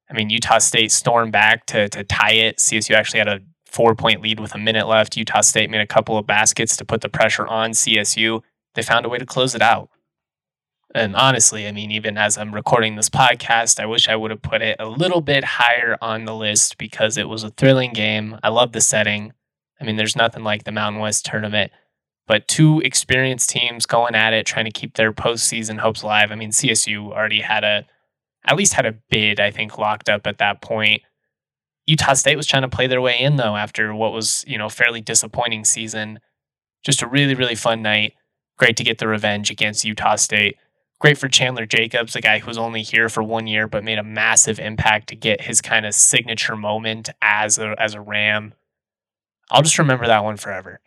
I 0.09 0.13
mean, 0.13 0.29
Utah 0.29 0.59
State 0.59 0.91
stormed 0.91 1.31
back 1.31 1.65
to, 1.67 1.89
to 1.89 2.03
tie 2.03 2.33
it. 2.33 2.57
CSU 2.57 2.93
actually 2.93 3.19
had 3.19 3.29
a 3.29 3.39
four 3.65 3.95
point 3.95 4.21
lead 4.21 4.39
with 4.39 4.53
a 4.53 4.59
minute 4.59 4.87
left. 4.87 5.17
Utah 5.17 5.41
State 5.41 5.69
made 5.71 5.81
a 5.81 5.87
couple 5.87 6.17
of 6.17 6.27
baskets 6.27 6.77
to 6.77 6.85
put 6.85 7.01
the 7.01 7.09
pressure 7.09 7.47
on 7.47 7.71
CSU. 7.71 8.41
They 8.75 8.83
found 8.83 9.05
a 9.05 9.09
way 9.09 9.17
to 9.17 9.25
close 9.25 9.55
it 9.55 9.61
out. 9.61 9.89
And 10.93 11.15
honestly, 11.15 11.67
I 11.67 11.71
mean, 11.71 11.91
even 11.91 12.17
as 12.17 12.38
I'm 12.38 12.53
recording 12.53 12.95
this 12.95 13.10
podcast, 13.10 13.79
I 13.79 13.86
wish 13.86 14.10
I 14.10 14.15
would 14.15 14.31
have 14.31 14.41
put 14.41 14.62
it 14.62 14.75
a 14.79 14.89
little 14.89 15.21
bit 15.21 15.43
higher 15.43 15.98
on 16.01 16.25
the 16.25 16.36
list 16.36 16.77
because 16.77 17.17
it 17.17 17.29
was 17.29 17.43
a 17.43 17.51
thrilling 17.51 17.93
game. 17.93 18.38
I 18.43 18.50
love 18.50 18.74
the 18.74 18.81
setting. 18.81 19.31
I 19.79 19.86
mean, 19.86 19.95
there's 19.95 20.17
nothing 20.17 20.43
like 20.43 20.65
the 20.65 20.71
Mountain 20.71 21.01
West 21.01 21.25
tournament, 21.25 21.71
but 22.27 22.48
two 22.48 22.81
experienced 22.81 23.50
teams 23.50 23.86
going 23.86 24.15
at 24.15 24.33
it, 24.33 24.45
trying 24.45 24.65
to 24.65 24.71
keep 24.71 24.95
their 24.95 25.13
postseason 25.13 25.79
hopes 25.79 26.01
alive. 26.01 26.31
I 26.31 26.36
mean, 26.36 26.51
CSU 26.51 27.12
already 27.12 27.41
had 27.41 27.63
a, 27.63 27.86
at 28.45 28.57
least 28.57 28.74
had 28.74 28.86
a 28.86 28.98
bid, 29.10 29.39
I 29.39 29.50
think, 29.50 29.77
locked 29.77 30.10
up 30.10 30.27
at 30.27 30.39
that 30.39 30.62
point. 30.62 31.03
Utah 31.88 32.13
State 32.13 32.36
was 32.36 32.48
trying 32.48 32.62
to 32.62 32.69
play 32.69 32.88
their 32.88 33.01
way 33.01 33.17
in 33.19 33.38
though 33.38 33.55
after 33.55 33.95
what 33.95 34.13
was, 34.13 34.43
you 34.45 34.57
know, 34.57 34.69
fairly 34.69 35.01
disappointing 35.01 35.65
season. 35.65 36.19
Just 36.83 37.01
a 37.01 37.07
really, 37.07 37.33
really 37.33 37.55
fun 37.55 37.81
night. 37.81 38.13
Great 38.57 38.77
to 38.77 38.83
get 38.83 38.98
the 38.98 39.07
revenge 39.07 39.50
against 39.50 39.86
Utah 39.86 40.15
State. 40.15 40.57
Great 41.01 41.17
for 41.17 41.27
Chandler 41.27 41.65
Jacobs, 41.65 42.15
a 42.15 42.22
guy 42.22 42.38
who 42.38 42.46
was 42.46 42.60
only 42.60 42.84
here 42.84 43.10
for 43.10 43.24
one 43.24 43.48
year 43.48 43.67
but 43.67 43.84
made 43.84 43.98
a 43.98 44.03
massive 44.03 44.60
impact 44.60 45.10
to 45.10 45.15
get 45.15 45.41
his 45.41 45.60
kind 45.60 45.84
of 45.84 45.96
signature 45.96 46.55
moment 46.55 47.10
as 47.24 47.58
a 47.58 47.74
as 47.79 47.96
a 47.96 48.01
Ram. 48.01 48.53
I'll 49.50 49.63
just 49.63 49.79
remember 49.79 50.05
that 50.05 50.24
one 50.24 50.38
forever. 50.38 50.79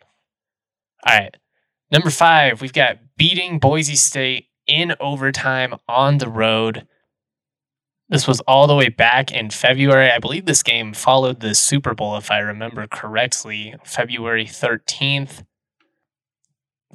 All 1.05 1.17
right. 1.17 1.35
Number 1.91 2.09
five, 2.09 2.61
we've 2.61 2.71
got 2.71 2.99
beating 3.17 3.59
Boise 3.59 3.97
State 3.97 4.45
in 4.65 4.95
overtime 5.01 5.75
on 5.89 6.19
the 6.19 6.29
road. 6.29 6.87
This 8.07 8.25
was 8.25 8.39
all 8.41 8.67
the 8.67 8.75
way 8.75 8.87
back 8.87 9.33
in 9.33 9.49
February. 9.49 10.09
I 10.11 10.19
believe 10.19 10.45
this 10.45 10.63
game 10.63 10.93
followed 10.93 11.41
the 11.41 11.53
Super 11.53 11.93
Bowl, 11.93 12.15
if 12.15 12.31
I 12.31 12.39
remember 12.39 12.87
correctly, 12.87 13.75
February 13.83 14.45
13th. 14.45 15.43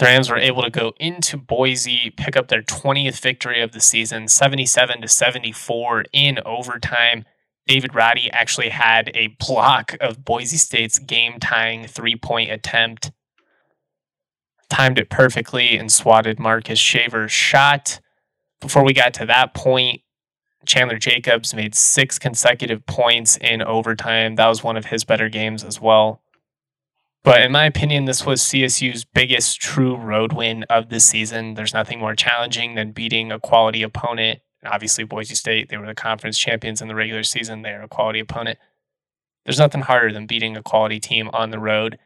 The 0.01 0.07
Rams 0.07 0.31
were 0.31 0.39
able 0.39 0.63
to 0.63 0.71
go 0.71 0.95
into 0.99 1.37
Boise, 1.37 2.09
pick 2.17 2.35
up 2.35 2.49
their 2.49 2.63
20th 2.63 3.21
victory 3.21 3.61
of 3.61 3.73
the 3.73 3.83
season, 3.83 4.29
77 4.29 5.03
to 5.03 5.07
74 5.07 6.07
in 6.15 6.39
overtime. 6.47 7.27
David 7.67 7.95
Roddy 7.95 8.31
actually 8.31 8.71
had 8.71 9.11
a 9.15 9.37
block 9.39 9.97
of 10.01 10.25
Boise 10.25 10.57
State's 10.57 10.99
game 10.99 11.39
tying 11.39 11.87
three 11.87 12.17
point 12.17 12.51
attempt. 12.51 13.13
Timed 14.71 14.99
it 14.99 15.11
perfectly 15.11 15.77
and 15.77 15.93
swatted 15.93 16.39
Marcus 16.39 16.79
Shaver's 16.79 17.31
shot. 17.31 18.01
Before 18.59 18.83
we 18.83 18.95
got 18.95 19.13
to 19.15 19.27
that 19.27 19.53
point, 19.53 20.01
Chandler 20.65 20.97
Jacobs 20.97 21.53
made 21.53 21.75
six 21.75 22.19
consecutive 22.19 22.87
points 22.87 23.37
in 23.37 23.61
overtime. 23.61 24.37
That 24.37 24.49
was 24.49 24.65
one 24.65 24.79
of 24.79 24.87
his 24.87 25.05
better 25.05 25.29
games 25.29 25.63
as 25.63 25.79
well. 25.79 26.23
But 27.23 27.43
in 27.43 27.53
my 27.53 27.67
opinion, 27.67 28.07
this 28.07 28.25
was 28.25 28.43
CSU's 28.43 29.05
biggest 29.05 29.61
true 29.61 29.95
road 29.95 30.33
win 30.33 30.65
of 30.71 30.89
the 30.89 31.01
season. 31.01 31.55
There's 31.55 31.75
nothing 31.75 31.99
more 31.99 32.15
challenging 32.15 32.75
than 32.75 32.93
beating 32.93 33.31
a 33.31 33.39
quality 33.39 33.83
opponent. 33.83 34.41
Obviously, 34.65 35.05
Boise 35.05 35.35
State, 35.35 35.69
they 35.69 35.77
were 35.77 35.87
the 35.87 35.95
conference 35.95 36.39
champions 36.39 36.81
in 36.81 36.89
the 36.89 36.95
regular 36.95 37.23
season. 37.23 37.63
They're 37.63 37.83
a 37.83 37.89
quality 37.89 38.21
opponent. 38.21 38.59
There's 39.45 39.59
nothing 39.59 39.83
harder 39.83 40.13
than 40.13 40.27
beating 40.27 40.57
a 40.57 40.63
quality 40.63 41.01
team 41.01 41.31
on 41.33 41.51
the 41.51 41.59
road. 41.59 41.99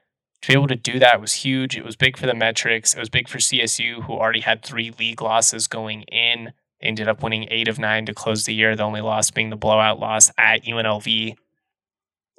To 0.43 0.49
be 0.49 0.55
able 0.55 0.69
to 0.69 0.77
do 0.77 0.99
that 0.99 1.21
was 1.21 1.33
huge. 1.33 1.77
It 1.77 1.85
was 1.85 1.97
big 1.97 2.17
for 2.17 2.27
the 2.27 2.35
metrics. 2.35 2.95
It 2.95 3.01
was 3.01 3.09
big 3.09 3.29
for 3.29 3.39
CSU, 3.39 4.05
who 4.05 4.13
already 4.13 4.41
had 4.41 4.63
three 4.63 4.93
league 4.99 5.23
losses 5.23 5.67
going 5.67 6.03
in 6.03 6.53
ended 6.85 7.09
up 7.09 7.23
winning 7.23 7.49
eight 7.51 7.69
of 7.69 7.79
nine 7.79 8.07
to 8.07 8.15
close 8.15 8.45
the 8.45 8.55
year, 8.55 8.77
the 8.77 8.83
only 8.83 9.01
loss 9.01 9.31
being 9.31 9.51
the 9.51 9.57
blowout 9.57 9.99
loss 9.99 10.31
at 10.39 10.65
UNLV. 10.65 11.35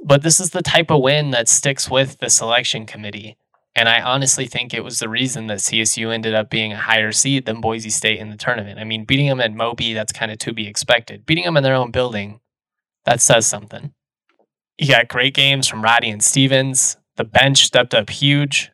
But 0.03 0.21
this 0.21 0.39
is 0.39 0.51
the 0.51 0.61
type 0.61 0.91
of 0.91 1.01
win 1.01 1.31
that 1.31 1.47
sticks 1.47 1.89
with 1.89 2.19
the 2.19 2.29
selection 2.29 2.85
committee. 2.85 3.37
And 3.75 3.89
I 3.89 4.01
honestly 4.01 4.45
think 4.45 4.73
it 4.73 4.83
was 4.83 4.99
the 4.99 5.09
reason 5.09 5.47
that 5.47 5.57
CSU 5.57 6.13
ended 6.13 6.33
up 6.33 6.49
being 6.49 6.71
a 6.71 6.77
higher 6.77 7.11
seed 7.11 7.45
than 7.45 7.59
Boise 7.59 7.89
State 7.89 8.19
in 8.19 8.29
the 8.29 8.37
tournament. 8.37 8.79
I 8.79 8.85
mean, 8.85 9.03
beating 9.03 9.27
them 9.27 9.41
at 9.41 9.53
Moby, 9.53 9.93
that's 9.93 10.13
kind 10.13 10.31
of 10.31 10.37
to 10.39 10.53
be 10.53 10.67
expected. 10.67 11.25
Beating 11.25 11.43
them 11.43 11.57
in 11.57 11.63
their 11.63 11.75
own 11.75 11.91
building, 11.91 12.39
that 13.03 13.19
says 13.19 13.45
something. 13.45 13.93
You 14.77 14.87
got 14.87 15.09
great 15.09 15.33
games 15.33 15.67
from 15.67 15.83
Roddy 15.83 16.09
and 16.09 16.23
Stevens. 16.23 16.97
The 17.17 17.25
bench 17.25 17.65
stepped 17.65 17.93
up 17.93 18.09
huge. 18.09 18.71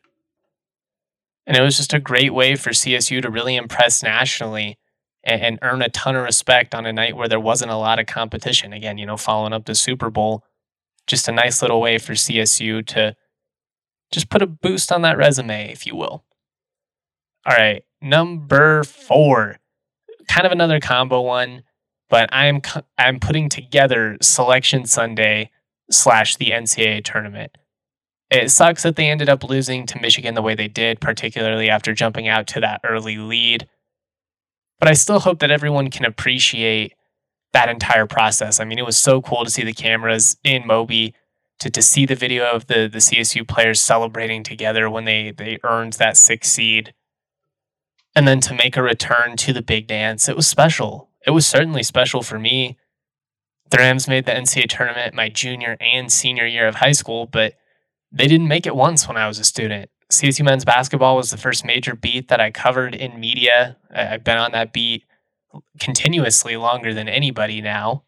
And 1.46 1.56
it 1.56 1.62
was 1.62 1.76
just 1.76 1.92
a 1.92 2.00
great 2.00 2.32
way 2.32 2.54
for 2.54 2.70
CSU 2.70 3.20
to 3.22 3.30
really 3.30 3.56
impress 3.56 4.02
nationally 4.02 4.78
and, 5.24 5.40
and 5.40 5.58
earn 5.62 5.82
a 5.82 5.88
ton 5.88 6.14
of 6.14 6.24
respect 6.24 6.74
on 6.74 6.86
a 6.86 6.92
night 6.92 7.16
where 7.16 7.28
there 7.28 7.40
wasn't 7.40 7.70
a 7.70 7.76
lot 7.76 7.98
of 7.98 8.06
competition. 8.06 8.72
Again, 8.72 8.98
you 8.98 9.06
know, 9.06 9.16
following 9.16 9.52
up 9.52 9.64
the 9.64 9.74
Super 9.74 10.10
Bowl, 10.10 10.44
just 11.06 11.28
a 11.28 11.32
nice 11.32 11.62
little 11.62 11.80
way 11.80 11.98
for 11.98 12.12
CSU 12.12 12.86
to 12.88 13.16
just 14.12 14.28
put 14.28 14.42
a 14.42 14.46
boost 14.46 14.92
on 14.92 15.02
that 15.02 15.16
resume, 15.16 15.70
if 15.70 15.86
you 15.86 15.96
will. 15.96 16.24
All 17.44 17.56
right, 17.56 17.84
number 18.00 18.84
four, 18.84 19.58
kind 20.28 20.46
of 20.46 20.52
another 20.52 20.78
combo 20.78 21.20
one, 21.22 21.64
but 22.08 22.28
I'm 22.32 22.62
I'm 22.98 23.18
putting 23.18 23.48
together 23.48 24.16
Selection 24.20 24.84
Sunday 24.86 25.50
slash 25.90 26.36
the 26.36 26.50
NCAA 26.50 27.04
tournament. 27.04 27.56
It 28.30 28.50
sucks 28.50 28.82
that 28.84 28.96
they 28.96 29.10
ended 29.10 29.28
up 29.28 29.44
losing 29.44 29.84
to 29.86 30.00
Michigan 30.00 30.34
the 30.34 30.42
way 30.42 30.54
they 30.54 30.68
did, 30.68 31.00
particularly 31.00 31.68
after 31.68 31.92
jumping 31.92 32.28
out 32.28 32.46
to 32.48 32.60
that 32.60 32.80
early 32.84 33.18
lead. 33.18 33.68
But 34.78 34.88
I 34.88 34.94
still 34.94 35.20
hope 35.20 35.40
that 35.40 35.50
everyone 35.50 35.90
can 35.90 36.04
appreciate 36.04 36.94
that 37.52 37.68
entire 37.68 38.06
process. 38.06 38.60
I 38.60 38.64
mean, 38.64 38.78
it 38.78 38.86
was 38.86 38.96
so 38.96 39.20
cool 39.20 39.44
to 39.44 39.50
see 39.50 39.62
the 39.62 39.72
cameras 39.72 40.36
in 40.42 40.66
Moby, 40.66 41.14
to, 41.60 41.70
to 41.70 41.82
see 41.82 42.06
the 42.06 42.14
video 42.14 42.50
of 42.50 42.66
the, 42.66 42.88
the 42.88 42.98
CSU 42.98 43.46
players 43.46 43.80
celebrating 43.80 44.42
together 44.42 44.88
when 44.88 45.04
they, 45.04 45.32
they 45.32 45.58
earned 45.62 45.94
that 45.94 46.16
sixth 46.16 46.50
seed. 46.50 46.94
And 48.14 48.26
then 48.26 48.40
to 48.40 48.54
make 48.54 48.76
a 48.76 48.82
return 48.82 49.36
to 49.38 49.52
the 49.52 49.62
big 49.62 49.86
dance, 49.86 50.28
it 50.28 50.36
was 50.36 50.46
special. 50.46 51.10
It 51.26 51.30
was 51.30 51.46
certainly 51.46 51.82
special 51.82 52.22
for 52.22 52.38
me. 52.38 52.78
The 53.70 53.78
Rams 53.78 54.08
made 54.08 54.26
the 54.26 54.32
NCAA 54.32 54.68
tournament 54.68 55.14
my 55.14 55.28
junior 55.28 55.76
and 55.80 56.12
senior 56.12 56.46
year 56.46 56.66
of 56.66 56.76
high 56.76 56.92
school, 56.92 57.26
but 57.26 57.54
they 58.10 58.26
didn't 58.26 58.48
make 58.48 58.66
it 58.66 58.76
once 58.76 59.08
when 59.08 59.16
I 59.16 59.26
was 59.26 59.38
a 59.38 59.44
student. 59.44 59.90
CSU 60.10 60.44
men's 60.44 60.66
basketball 60.66 61.16
was 61.16 61.30
the 61.30 61.38
first 61.38 61.64
major 61.64 61.94
beat 61.94 62.28
that 62.28 62.40
I 62.40 62.50
covered 62.50 62.94
in 62.94 63.18
media. 63.18 63.78
I've 63.94 64.24
been 64.24 64.36
on 64.36 64.52
that 64.52 64.74
beat 64.74 65.04
continuously 65.78 66.56
longer 66.56 66.94
than 66.94 67.08
anybody 67.08 67.60
now. 67.60 68.04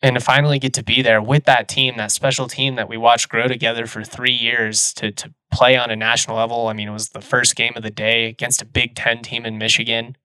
And 0.00 0.14
to 0.14 0.20
finally 0.20 0.60
get 0.60 0.74
to 0.74 0.84
be 0.84 1.02
there 1.02 1.20
with 1.20 1.44
that 1.44 1.68
team, 1.68 1.96
that 1.96 2.12
special 2.12 2.46
team 2.46 2.76
that 2.76 2.88
we 2.88 2.96
watched 2.96 3.28
grow 3.28 3.48
together 3.48 3.86
for 3.86 4.04
three 4.04 4.32
years 4.32 4.92
to, 4.94 5.10
to 5.10 5.34
play 5.50 5.76
on 5.76 5.90
a 5.90 5.96
national 5.96 6.36
level. 6.36 6.68
I 6.68 6.72
mean, 6.72 6.88
it 6.88 6.92
was 6.92 7.08
the 7.08 7.20
first 7.20 7.56
game 7.56 7.72
of 7.74 7.82
the 7.82 7.90
day 7.90 8.26
against 8.26 8.62
a 8.62 8.66
Big 8.66 8.94
Ten 8.94 9.22
team 9.22 9.44
in 9.44 9.58
Michigan. 9.58 10.16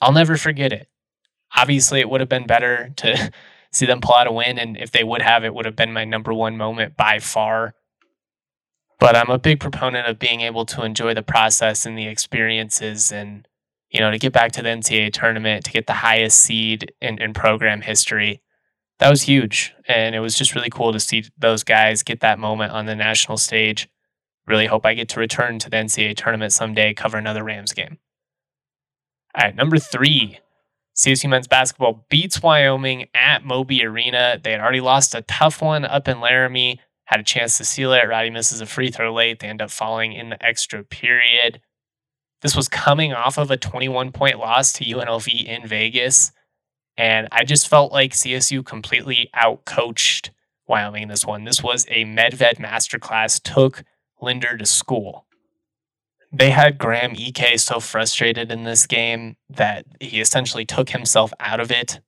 I'll 0.00 0.12
never 0.12 0.36
forget 0.36 0.72
it. 0.72 0.88
Obviously, 1.56 2.00
it 2.00 2.10
would 2.10 2.20
have 2.20 2.28
been 2.28 2.46
better 2.46 2.90
to 2.96 3.30
see 3.72 3.86
them 3.86 4.00
pull 4.00 4.16
out 4.16 4.26
a 4.26 4.32
win. 4.32 4.58
And 4.58 4.76
if 4.76 4.90
they 4.90 5.04
would 5.04 5.22
have, 5.22 5.44
it 5.44 5.54
would 5.54 5.64
have 5.64 5.76
been 5.76 5.92
my 5.92 6.04
number 6.04 6.34
one 6.34 6.56
moment 6.56 6.96
by 6.96 7.20
far. 7.20 7.74
But 8.98 9.14
I'm 9.14 9.30
a 9.30 9.38
big 9.38 9.60
proponent 9.60 10.08
of 10.08 10.18
being 10.18 10.40
able 10.40 10.66
to 10.66 10.82
enjoy 10.82 11.14
the 11.14 11.22
process 11.22 11.86
and 11.86 11.96
the 11.96 12.08
experiences 12.08 13.12
and, 13.12 13.46
you 13.90 14.00
know, 14.00 14.10
to 14.10 14.18
get 14.18 14.32
back 14.32 14.52
to 14.52 14.62
the 14.62 14.68
NCAA 14.68 15.12
tournament, 15.12 15.64
to 15.64 15.70
get 15.70 15.86
the 15.86 15.94
highest 15.94 16.40
seed 16.40 16.92
in, 17.00 17.20
in 17.20 17.32
program 17.32 17.80
history. 17.80 18.42
That 18.98 19.10
was 19.10 19.22
huge. 19.22 19.74
And 19.86 20.14
it 20.14 20.20
was 20.20 20.36
just 20.36 20.54
really 20.54 20.70
cool 20.70 20.92
to 20.92 21.00
see 21.00 21.24
those 21.38 21.62
guys 21.62 22.02
get 22.02 22.20
that 22.20 22.38
moment 22.38 22.72
on 22.72 22.86
the 22.86 22.96
national 22.96 23.38
stage. 23.38 23.88
Really 24.46 24.66
hope 24.66 24.84
I 24.84 24.94
get 24.94 25.08
to 25.10 25.20
return 25.20 25.58
to 25.60 25.70
the 25.70 25.76
NCAA 25.76 26.16
tournament 26.16 26.52
someday, 26.52 26.94
cover 26.94 27.16
another 27.16 27.44
Rams 27.44 27.72
game. 27.72 27.98
All 29.34 29.44
right, 29.44 29.54
number 29.54 29.78
three, 29.78 30.38
CSU 30.96 31.30
men's 31.30 31.46
basketball 31.46 32.06
beats 32.10 32.42
Wyoming 32.42 33.06
at 33.14 33.44
Moby 33.44 33.84
Arena. 33.84 34.40
They 34.42 34.52
had 34.52 34.60
already 34.60 34.80
lost 34.80 35.14
a 35.14 35.22
tough 35.22 35.62
one 35.62 35.84
up 35.84 36.08
in 36.08 36.20
Laramie, 36.20 36.80
had 37.04 37.20
a 37.20 37.24
chance 37.24 37.56
to 37.58 37.64
seal 37.64 37.92
it. 37.92 38.08
Roddy 38.08 38.30
misses 38.30 38.60
a 38.60 38.66
free 38.66 38.90
throw 38.90 39.14
late. 39.14 39.38
They 39.38 39.48
end 39.48 39.62
up 39.62 39.70
falling 39.70 40.12
in 40.12 40.30
the 40.30 40.44
extra 40.44 40.82
period. 40.82 41.60
This 42.42 42.56
was 42.56 42.68
coming 42.68 43.12
off 43.12 43.38
of 43.38 43.50
a 43.50 43.56
21 43.56 44.12
point 44.12 44.38
loss 44.38 44.72
to 44.74 44.84
UNLV 44.84 45.44
in 45.44 45.66
Vegas. 45.66 46.32
And 46.96 47.28
I 47.30 47.44
just 47.44 47.68
felt 47.68 47.92
like 47.92 48.12
CSU 48.12 48.64
completely 48.64 49.30
outcoached 49.34 50.30
Wyoming 50.66 51.04
in 51.04 51.08
this 51.08 51.24
one. 51.24 51.44
This 51.44 51.62
was 51.62 51.86
a 51.88 52.04
Medved 52.04 52.58
masterclass, 52.58 53.40
took 53.42 53.84
Linder 54.20 54.56
to 54.56 54.66
school 54.66 55.26
they 56.32 56.50
had 56.50 56.78
Graham 56.78 57.12
Ike 57.12 57.58
so 57.58 57.80
frustrated 57.80 58.52
in 58.52 58.64
this 58.64 58.86
game 58.86 59.36
that 59.50 59.86
he 60.00 60.20
essentially 60.20 60.64
took 60.64 60.90
himself 60.90 61.32
out 61.40 61.60
of 61.60 61.70
it. 61.70 62.00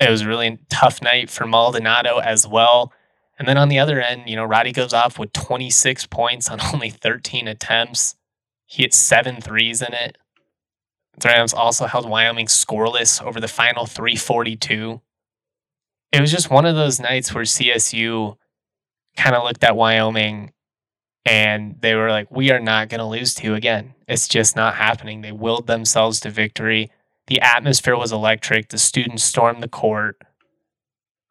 It 0.00 0.10
was 0.10 0.22
a 0.22 0.28
really 0.28 0.58
tough 0.68 1.02
night 1.02 1.30
for 1.30 1.46
Maldonado 1.46 2.18
as 2.18 2.46
well. 2.46 2.92
And 3.38 3.46
then 3.46 3.56
on 3.56 3.68
the 3.68 3.78
other 3.78 4.00
end, 4.00 4.28
you 4.28 4.36
know, 4.36 4.44
Roddy 4.44 4.72
goes 4.72 4.92
off 4.92 5.18
with 5.18 5.32
26 5.32 6.06
points 6.06 6.48
on 6.48 6.60
only 6.72 6.90
13 6.90 7.46
attempts. 7.46 8.16
He 8.68 8.82
hit 8.82 8.92
seven 8.92 9.40
threes 9.40 9.80
in 9.80 9.94
it. 9.94 10.18
Rams 11.24 11.54
also 11.54 11.86
held 11.86 12.08
Wyoming 12.08 12.46
scoreless 12.46 13.20
over 13.22 13.40
the 13.40 13.48
final 13.48 13.86
342. 13.86 15.00
It 16.12 16.20
was 16.20 16.30
just 16.30 16.50
one 16.50 16.66
of 16.66 16.76
those 16.76 17.00
nights 17.00 17.34
where 17.34 17.44
CSU 17.44 18.36
kind 19.16 19.34
of 19.34 19.42
looked 19.42 19.64
at 19.64 19.74
Wyoming 19.74 20.52
and 21.24 21.76
they 21.80 21.94
were 21.94 22.10
like, 22.10 22.30
we 22.30 22.50
are 22.50 22.60
not 22.60 22.90
going 22.90 23.00
to 23.00 23.06
lose 23.06 23.34
to 23.34 23.44
you 23.44 23.54
again. 23.54 23.94
It's 24.06 24.28
just 24.28 24.54
not 24.54 24.74
happening. 24.74 25.22
They 25.22 25.32
willed 25.32 25.66
themselves 25.66 26.20
to 26.20 26.30
victory. 26.30 26.90
The 27.26 27.40
atmosphere 27.40 27.96
was 27.96 28.12
electric. 28.12 28.68
The 28.68 28.78
students 28.78 29.24
stormed 29.24 29.62
the 29.62 29.68
court. 29.68 30.18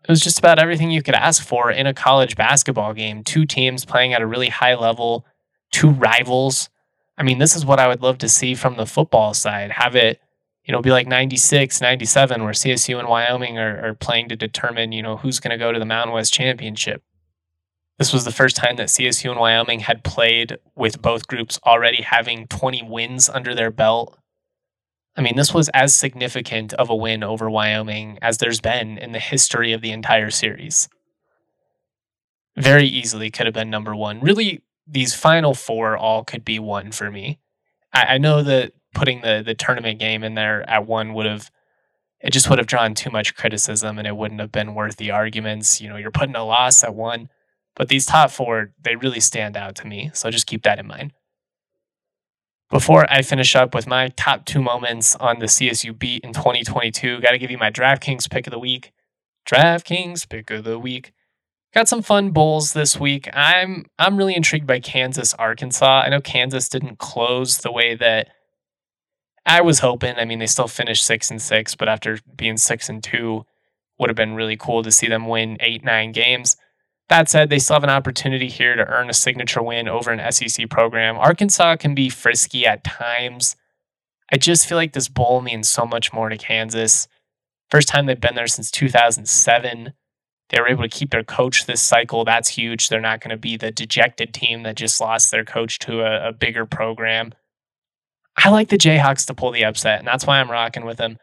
It 0.03 0.09
was 0.09 0.21
just 0.21 0.39
about 0.39 0.59
everything 0.59 0.89
you 0.89 1.03
could 1.03 1.15
ask 1.15 1.43
for 1.43 1.69
in 1.69 1.85
a 1.85 1.93
college 1.93 2.35
basketball 2.35 2.93
game. 2.93 3.23
Two 3.23 3.45
teams 3.45 3.85
playing 3.85 4.13
at 4.13 4.21
a 4.21 4.27
really 4.27 4.49
high 4.49 4.75
level, 4.75 5.25
two 5.71 5.91
rivals. 5.91 6.69
I 7.17 7.23
mean, 7.23 7.39
this 7.39 7.55
is 7.55 7.65
what 7.65 7.79
I 7.79 7.87
would 7.87 8.01
love 8.01 8.19
to 8.19 8.29
see 8.29 8.53
from 8.53 8.77
the 8.77 8.85
football 8.85 9.33
side. 9.33 9.71
Have 9.71 9.95
it, 9.95 10.21
you 10.65 10.71
know, 10.71 10.81
be 10.81 10.91
like 10.91 11.07
96, 11.07 11.81
97, 11.81 12.43
where 12.43 12.53
CSU 12.53 12.99
and 12.99 13.07
Wyoming 13.07 13.57
are, 13.57 13.89
are 13.89 13.93
playing 13.95 14.29
to 14.29 14.35
determine, 14.35 14.91
you 14.91 15.01
know, 15.01 15.17
who's 15.17 15.39
going 15.39 15.51
to 15.51 15.57
go 15.57 15.71
to 15.71 15.79
the 15.79 15.85
Mountain 15.85 16.13
West 16.13 16.33
Championship. 16.33 17.03
This 17.97 18.13
was 18.13 18.25
the 18.25 18.31
first 18.31 18.55
time 18.55 18.75
that 18.75 18.89
CSU 18.89 19.31
and 19.31 19.39
Wyoming 19.39 19.79
had 19.79 20.03
played 20.03 20.57
with 20.75 21.01
both 21.01 21.27
groups 21.27 21.59
already 21.65 22.03
having 22.03 22.45
20 22.47 22.83
wins 22.83 23.27
under 23.27 23.55
their 23.55 23.71
belt. 23.71 24.19
I 25.15 25.21
mean, 25.21 25.35
this 25.35 25.51
was 25.51 25.69
as 25.69 25.95
significant 25.95 26.73
of 26.73 26.91
a 26.91 26.95
win 26.95 27.23
over 27.23 27.49
Wyoming 27.49 28.19
as 28.21 28.37
there's 28.37 28.61
been 28.61 28.99
in 28.99 29.13
the 29.13 29.19
history 29.19 29.73
of 29.73 29.81
the 29.81 29.91
entire 29.91 30.29
series. 30.29 30.89
Very 32.55 32.85
easily 32.85 33.31
could 33.31 33.47
have 33.47 33.53
been 33.53 33.71
number 33.71 33.95
one. 33.95 34.19
Really, 34.19 34.61
these 34.87 35.13
final 35.13 35.53
four 35.53 35.97
all 35.97 36.23
could 36.23 36.45
be 36.45 36.59
one 36.59 36.91
for 36.91 37.11
me. 37.11 37.39
I, 37.93 38.15
I 38.15 38.17
know 38.17 38.43
that 38.43 38.73
putting 38.93 39.21
the 39.21 39.43
the 39.45 39.55
tournament 39.55 39.99
game 39.99 40.23
in 40.23 40.35
there 40.35 40.67
at 40.69 40.87
one 40.87 41.13
would 41.13 41.25
have 41.25 41.51
it 42.19 42.31
just 42.31 42.49
would 42.49 42.57
have 42.57 42.67
drawn 42.67 42.95
too 42.95 43.11
much 43.11 43.35
criticism 43.35 43.99
and 43.99 44.07
it 44.07 44.17
wouldn't 44.17 44.39
have 44.39 44.51
been 44.51 44.73
worth 44.73 44.97
the 44.97 45.11
arguments. 45.11 45.79
You 45.79 45.89
know, 45.89 45.97
you're 45.97 46.11
putting 46.11 46.35
a 46.35 46.43
loss 46.43 46.83
at 46.83 46.95
one 46.95 47.29
but 47.77 47.89
these 47.89 48.07
top 48.07 48.31
four, 48.31 48.73
they 48.81 48.95
really 48.95 49.19
stand 49.19 49.55
out 49.55 49.75
to 49.75 49.87
me. 49.87 50.09
So 50.13 50.31
just 50.31 50.47
keep 50.47 50.63
that 50.63 50.79
in 50.79 50.87
mind. 50.87 51.13
Before 52.71 53.09
I 53.09 53.21
finish 53.21 53.55
up 53.55 53.75
with 53.75 53.87
my 53.87 54.09
top 54.17 54.45
two 54.45 54.61
moments 54.61 55.15
on 55.17 55.39
the 55.39 55.45
CSU 55.45 55.97
beat 55.97 56.23
in 56.23 56.33
2022, 56.33 57.21
got 57.21 57.31
to 57.31 57.37
give 57.37 57.51
you 57.51 57.57
my 57.57 57.71
DraftKings 57.71 58.29
pick 58.29 58.47
of 58.47 58.51
the 58.51 58.59
week. 58.59 58.91
DraftKings 59.47 60.27
pick 60.27 60.49
of 60.49 60.63
the 60.63 60.79
week. 60.79 61.13
Got 61.73 61.87
some 61.87 62.01
fun 62.01 62.31
bowls 62.31 62.73
this 62.73 62.99
week. 62.99 63.29
I'm 63.33 63.85
I'm 63.99 64.17
really 64.17 64.35
intrigued 64.35 64.65
by 64.67 64.79
Kansas 64.79 65.33
Arkansas. 65.33 66.01
I 66.05 66.09
know 66.09 66.21
Kansas 66.21 66.69
didn't 66.69 66.97
close 66.97 67.57
the 67.57 67.71
way 67.71 67.95
that 67.95 68.29
I 69.45 69.61
was 69.61 69.79
hoping. 69.79 70.15
I 70.15 70.25
mean, 70.25 70.39
they 70.39 70.47
still 70.47 70.67
finished 70.67 71.05
six 71.05 71.29
and 71.29 71.41
six, 71.41 71.75
but 71.75 71.89
after 71.89 72.19
being 72.35 72.57
six 72.57 72.89
and 72.89 73.03
two, 73.03 73.45
would 73.99 74.09
have 74.09 74.15
been 74.15 74.35
really 74.35 74.57
cool 74.57 74.83
to 74.83 74.91
see 74.91 75.07
them 75.07 75.27
win 75.27 75.57
eight 75.59 75.83
nine 75.83 76.11
games. 76.11 76.57
That 77.09 77.29
said, 77.29 77.49
they 77.49 77.59
still 77.59 77.75
have 77.75 77.83
an 77.83 77.89
opportunity 77.89 78.49
here 78.49 78.75
to 78.75 78.85
earn 78.85 79.09
a 79.09 79.13
signature 79.13 79.63
win 79.63 79.87
over 79.87 80.11
an 80.11 80.31
SEC 80.31 80.69
program. 80.69 81.17
Arkansas 81.17 81.77
can 81.77 81.95
be 81.95 82.09
frisky 82.09 82.65
at 82.65 82.83
times. 82.83 83.55
I 84.31 84.37
just 84.37 84.67
feel 84.67 84.77
like 84.77 84.91
this 84.91 85.07
bowl 85.07 85.41
means 85.41 85.69
so 85.69 85.85
much 85.85 86.11
more 86.11 86.27
to 86.27 86.37
Kansas. 86.37 87.07
First 87.69 87.87
time 87.87 88.05
they've 88.05 88.19
been 88.19 88.35
there 88.35 88.47
since 88.47 88.69
2007. 88.71 89.93
They 90.49 90.59
were 90.59 90.67
able 90.67 90.83
to 90.83 90.89
keep 90.89 91.11
their 91.11 91.23
coach 91.23 91.65
this 91.65 91.81
cycle. 91.81 92.23
That's 92.23 92.49
huge. 92.49 92.87
They're 92.87 93.01
not 93.01 93.19
going 93.21 93.31
to 93.31 93.37
be 93.37 93.57
the 93.57 93.71
dejected 93.71 94.33
team 94.33 94.63
that 94.63 94.75
just 94.75 95.01
lost 95.01 95.31
their 95.31 95.43
coach 95.43 95.79
to 95.79 96.01
a, 96.01 96.29
a 96.29 96.33
bigger 96.33 96.65
program. 96.65 97.33
I 98.37 98.49
like 98.49 98.69
the 98.69 98.77
Jayhawks 98.77 99.25
to 99.27 99.33
pull 99.33 99.51
the 99.51 99.65
upset, 99.65 99.99
and 99.99 100.07
that's 100.07 100.25
why 100.25 100.39
I'm 100.39 100.51
rocking 100.51 100.85
with 100.85 100.97
them. 100.97 101.17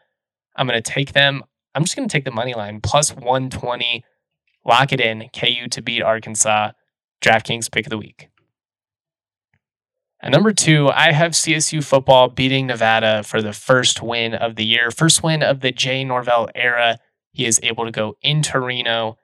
I'm 0.56 0.66
going 0.66 0.80
to 0.80 0.90
take 0.90 1.12
them. 1.12 1.42
I'm 1.74 1.84
just 1.84 1.96
going 1.96 2.08
to 2.08 2.12
take 2.12 2.24
the 2.24 2.30
money 2.30 2.54
line 2.54 2.80
plus 2.80 3.14
120 3.14 4.04
Lock 4.64 4.92
it 4.92 5.00
in. 5.00 5.28
KU 5.28 5.68
to 5.68 5.82
beat 5.82 6.02
Arkansas. 6.02 6.72
DraftKings 7.22 7.70
pick 7.70 7.87
of 7.87 7.90
the 7.90 7.98
week. 7.98 8.28
And 10.20 10.32
number 10.32 10.52
two, 10.52 10.88
I 10.88 11.12
have 11.12 11.32
CSU 11.32 11.84
football 11.84 12.28
beating 12.28 12.66
Nevada 12.66 13.22
for 13.22 13.42
the 13.42 13.52
first 13.52 14.02
win 14.02 14.34
of 14.34 14.56
the 14.56 14.64
year, 14.64 14.90
first 14.90 15.22
win 15.22 15.42
of 15.42 15.60
the 15.60 15.70
Jay 15.70 16.02
Norvell 16.02 16.48
era. 16.54 16.98
He 17.35 17.44
is 17.44 17.61
able 17.62 17.85
to 17.85 17.90
go 17.90 18.16
into 18.23 18.59
Reno, 18.59 19.18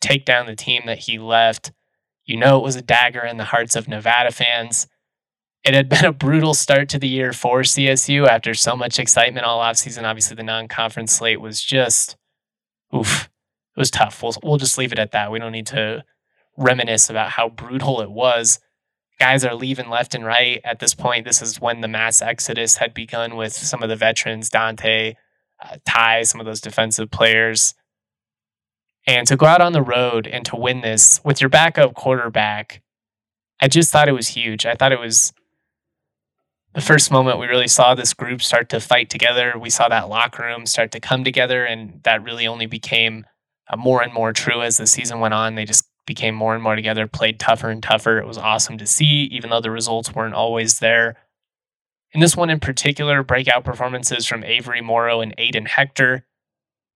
take 0.00 0.24
down 0.24 0.46
the 0.46 0.56
team 0.56 0.82
that 0.86 1.00
he 1.00 1.18
left. 1.18 1.72
You 2.24 2.36
know, 2.36 2.56
it 2.56 2.62
was 2.62 2.76
a 2.76 2.82
dagger 2.82 3.24
in 3.24 3.36
the 3.36 3.44
hearts 3.44 3.74
of 3.74 3.88
Nevada 3.88 4.30
fans. 4.30 4.86
It 5.64 5.74
had 5.74 5.88
been 5.88 6.04
a 6.04 6.12
brutal 6.12 6.54
start 6.54 6.88
to 6.90 6.98
the 6.98 7.08
year 7.08 7.32
for 7.32 7.62
CSU 7.62 8.26
after 8.26 8.54
so 8.54 8.76
much 8.76 8.98
excitement 8.98 9.44
all 9.44 9.60
offseason. 9.60 10.04
Obviously, 10.04 10.36
the 10.36 10.44
non 10.44 10.68
conference 10.68 11.12
slate 11.12 11.40
was 11.40 11.60
just 11.62 12.16
oof 12.94 13.28
it 13.76 13.80
was 13.80 13.90
tough. 13.90 14.22
We'll 14.22 14.34
we'll 14.42 14.56
just 14.56 14.78
leave 14.78 14.92
it 14.92 14.98
at 14.98 15.12
that. 15.12 15.32
We 15.32 15.40
don't 15.40 15.52
need 15.52 15.66
to 15.68 16.04
reminisce 16.56 17.10
about 17.10 17.30
how 17.30 17.48
brutal 17.48 18.00
it 18.00 18.10
was. 18.10 18.60
Guys 19.18 19.44
are 19.44 19.54
leaving 19.54 19.88
left 19.88 20.14
and 20.14 20.24
right. 20.24 20.60
At 20.64 20.78
this 20.78 20.94
point, 20.94 21.24
this 21.24 21.42
is 21.42 21.60
when 21.60 21.80
the 21.80 21.88
mass 21.88 22.22
exodus 22.22 22.76
had 22.76 22.94
begun 22.94 23.36
with 23.36 23.52
some 23.52 23.82
of 23.82 23.88
the 23.88 23.96
veterans, 23.96 24.48
Dante, 24.48 25.14
uh, 25.62 25.76
Ty, 25.84 26.22
some 26.22 26.40
of 26.40 26.46
those 26.46 26.60
defensive 26.60 27.10
players. 27.10 27.74
And 29.06 29.26
to 29.26 29.36
go 29.36 29.46
out 29.46 29.60
on 29.60 29.72
the 29.72 29.82
road 29.82 30.26
and 30.26 30.44
to 30.46 30.56
win 30.56 30.82
this 30.82 31.20
with 31.24 31.40
your 31.40 31.48
backup 31.48 31.94
quarterback, 31.94 32.82
I 33.60 33.68
just 33.68 33.90
thought 33.90 34.08
it 34.08 34.12
was 34.12 34.28
huge. 34.28 34.66
I 34.66 34.74
thought 34.74 34.92
it 34.92 35.00
was 35.00 35.32
the 36.74 36.80
first 36.80 37.10
moment 37.10 37.38
we 37.38 37.46
really 37.46 37.68
saw 37.68 37.94
this 37.94 38.14
group 38.14 38.42
start 38.42 38.68
to 38.68 38.80
fight 38.80 39.10
together. 39.10 39.54
We 39.58 39.70
saw 39.70 39.88
that 39.88 40.08
locker 40.08 40.44
room 40.44 40.66
start 40.66 40.92
to 40.92 41.00
come 41.00 41.24
together, 41.24 41.64
and 41.64 42.00
that 42.04 42.22
really 42.22 42.46
only 42.46 42.66
became 42.66 43.24
uh, 43.68 43.76
more 43.76 44.02
and 44.02 44.12
more 44.12 44.32
true 44.32 44.62
as 44.62 44.76
the 44.76 44.86
season 44.86 45.20
went 45.20 45.34
on. 45.34 45.54
They 45.54 45.64
just 45.64 45.88
became 46.06 46.34
more 46.34 46.54
and 46.54 46.62
more 46.62 46.76
together, 46.76 47.06
played 47.06 47.40
tougher 47.40 47.70
and 47.70 47.82
tougher. 47.82 48.18
It 48.18 48.26
was 48.26 48.38
awesome 48.38 48.78
to 48.78 48.86
see, 48.86 49.24
even 49.32 49.50
though 49.50 49.60
the 49.60 49.70
results 49.70 50.14
weren't 50.14 50.34
always 50.34 50.78
there. 50.78 51.16
In 52.12 52.20
this 52.20 52.36
one 52.36 52.50
in 52.50 52.60
particular, 52.60 53.22
breakout 53.22 53.64
performances 53.64 54.26
from 54.26 54.44
Avery 54.44 54.80
Morrow 54.80 55.20
and 55.20 55.36
Aiden 55.36 55.68
Hector. 55.68 56.24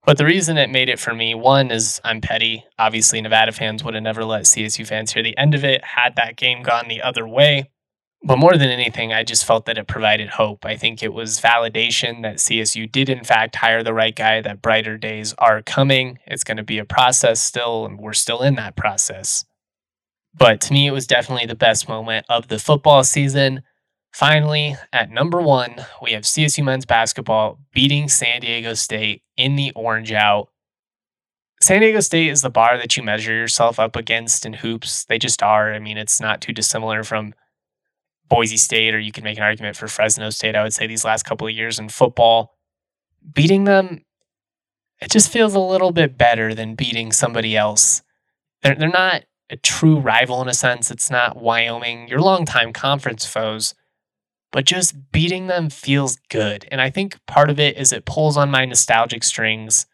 But 0.05 0.19
the 0.19 0.25
reason 0.25 0.57
it 0.57 0.71
made 0.71 0.89
it 0.89 0.99
for 0.99 1.15
me, 1.15 1.35
one 1.35 1.71
is 1.71 2.01
I'm 2.03 2.21
petty. 2.21 2.65
Obviously, 2.79 3.21
Nevada 3.21 3.53
fans 3.53 3.85
would 3.85 3.95
have 3.95 4.03
never 4.03 4.25
let 4.25 4.45
CSU 4.45 4.87
fans 4.87 5.13
hear 5.13 5.23
the 5.23 5.37
end 5.37 5.55
of 5.55 5.65
it 5.65 5.85
had 5.85 6.17
that 6.17 6.37
game 6.37 6.63
gone 6.63 6.89
the 6.89 7.03
other 7.03 7.29
way. 7.29 7.71
But 8.25 8.39
more 8.39 8.57
than 8.57 8.71
anything, 8.71 9.13
I 9.13 9.25
just 9.25 9.45
felt 9.45 9.67
that 9.67 9.79
it 9.79 9.89
provided 9.89 10.31
hope. 10.31 10.65
I 10.65 10.77
think 10.77 11.03
it 11.03 11.13
was 11.13 11.41
validation 11.41 12.23
that 12.23 12.37
CSU 12.37 12.91
did, 12.91 13.09
in 13.09 13.25
fact, 13.25 13.57
hire 13.57 13.83
the 13.83 13.95
right 13.95 14.15
guy, 14.15 14.41
that 14.41 14.63
brighter 14.63 14.97
days 14.97 15.35
are 15.39 15.61
coming. 15.61 16.19
It's 16.27 16.45
going 16.45 16.57
to 16.57 16.63
be 16.63 16.79
a 16.79 16.85
process 16.85 17.43
still, 17.43 17.85
and 17.85 17.99
we're 17.99 18.13
still 18.13 18.43
in 18.43 18.55
that 18.55 18.77
process. 18.77 19.45
But 20.35 20.61
to 20.63 20.73
me, 20.73 20.87
it 20.87 20.93
was 20.93 21.07
definitely 21.07 21.47
the 21.47 21.57
best 21.57 21.89
moment 21.89 22.25
of 22.29 22.49
the 22.49 22.61
football 22.61 23.03
season. 23.05 23.63
Finally, 24.13 24.77
at 24.93 25.11
number 25.11 25.41
one, 25.41 25.75
we 26.03 26.13
have 26.13 26.25
CSU 26.25 26.63
men's 26.63 26.85
basketball 26.85 27.59
beating 27.73 28.09
San 28.09 28.41
Diego 28.43 28.75
State 28.75 29.23
in 29.37 29.57
the 29.57 29.73
Orange 29.75 30.13
Out. 30.13 30.49
San 31.63 31.81
Diego 31.81 32.01
State 32.01 32.29
is 32.29 32.43
the 32.43 32.51
bar 32.51 32.77
that 32.77 32.97
you 32.97 33.03
measure 33.03 33.33
yourself 33.33 33.79
up 33.79 33.97
against 33.97 34.45
in 34.45 34.53
hoops. 34.53 35.05
They 35.07 35.19
just 35.19 35.43
are. 35.43 35.73
I 35.73 35.79
mean, 35.79 35.97
it's 35.97 36.21
not 36.21 36.43
too 36.43 36.53
dissimilar 36.53 37.05
from 37.05 37.35
Boise 38.29 38.59
State, 38.59 38.95
or 38.95 38.99
you 38.99 39.13
can 39.13 39.25
make 39.25 39.39
an 39.39 39.45
argument 39.45 39.77
for 39.77 39.89
Fresno 39.89 40.29
State, 40.29 40.57
I 40.57 40.63
would 40.63 40.75
say, 40.75 40.87
these 40.87 41.05
last 41.05 41.23
couple 41.23 41.47
of 41.47 41.55
years 41.55 41.79
in 41.79 41.89
football. 41.89 42.57
Beating 43.33 43.65
them, 43.65 44.05
it 45.01 45.11
just 45.11 45.31
feels 45.31 45.55
a 45.55 45.61
little 45.61 45.93
bit 45.93 46.19
better 46.19 46.55
than 46.55 46.75
beating 46.75 47.13
somebody 47.13 47.57
else. 47.57 48.03
They're, 48.63 48.75
they're 48.75 48.89
not 48.89 49.23
a 49.49 49.57
true 49.57 49.99
rival 49.99 50.43
in 50.43 50.49
a 50.49 50.55
sense. 50.55 50.91
It's 50.91 51.11
not 51.11 51.37
Wyoming, 51.37 52.09
your 52.09 52.21
longtime 52.21 52.73
conference 52.73 53.25
foes, 53.25 53.75
but 54.53 54.65
just 54.65 55.11
beating 55.11 55.49
them 55.49 55.71
feels 55.71 56.19
good. 56.29 56.67
And 56.71 56.81
I 56.81 56.91
think 56.91 57.19
part 57.27 57.51
of 57.51 57.59
it 57.59 57.77
is 57.77 57.93
it 57.93 58.05
pulls 58.05 58.37
on 58.37 58.51
my 58.51 58.65
nostalgic 58.65 59.25
strings 59.25 59.87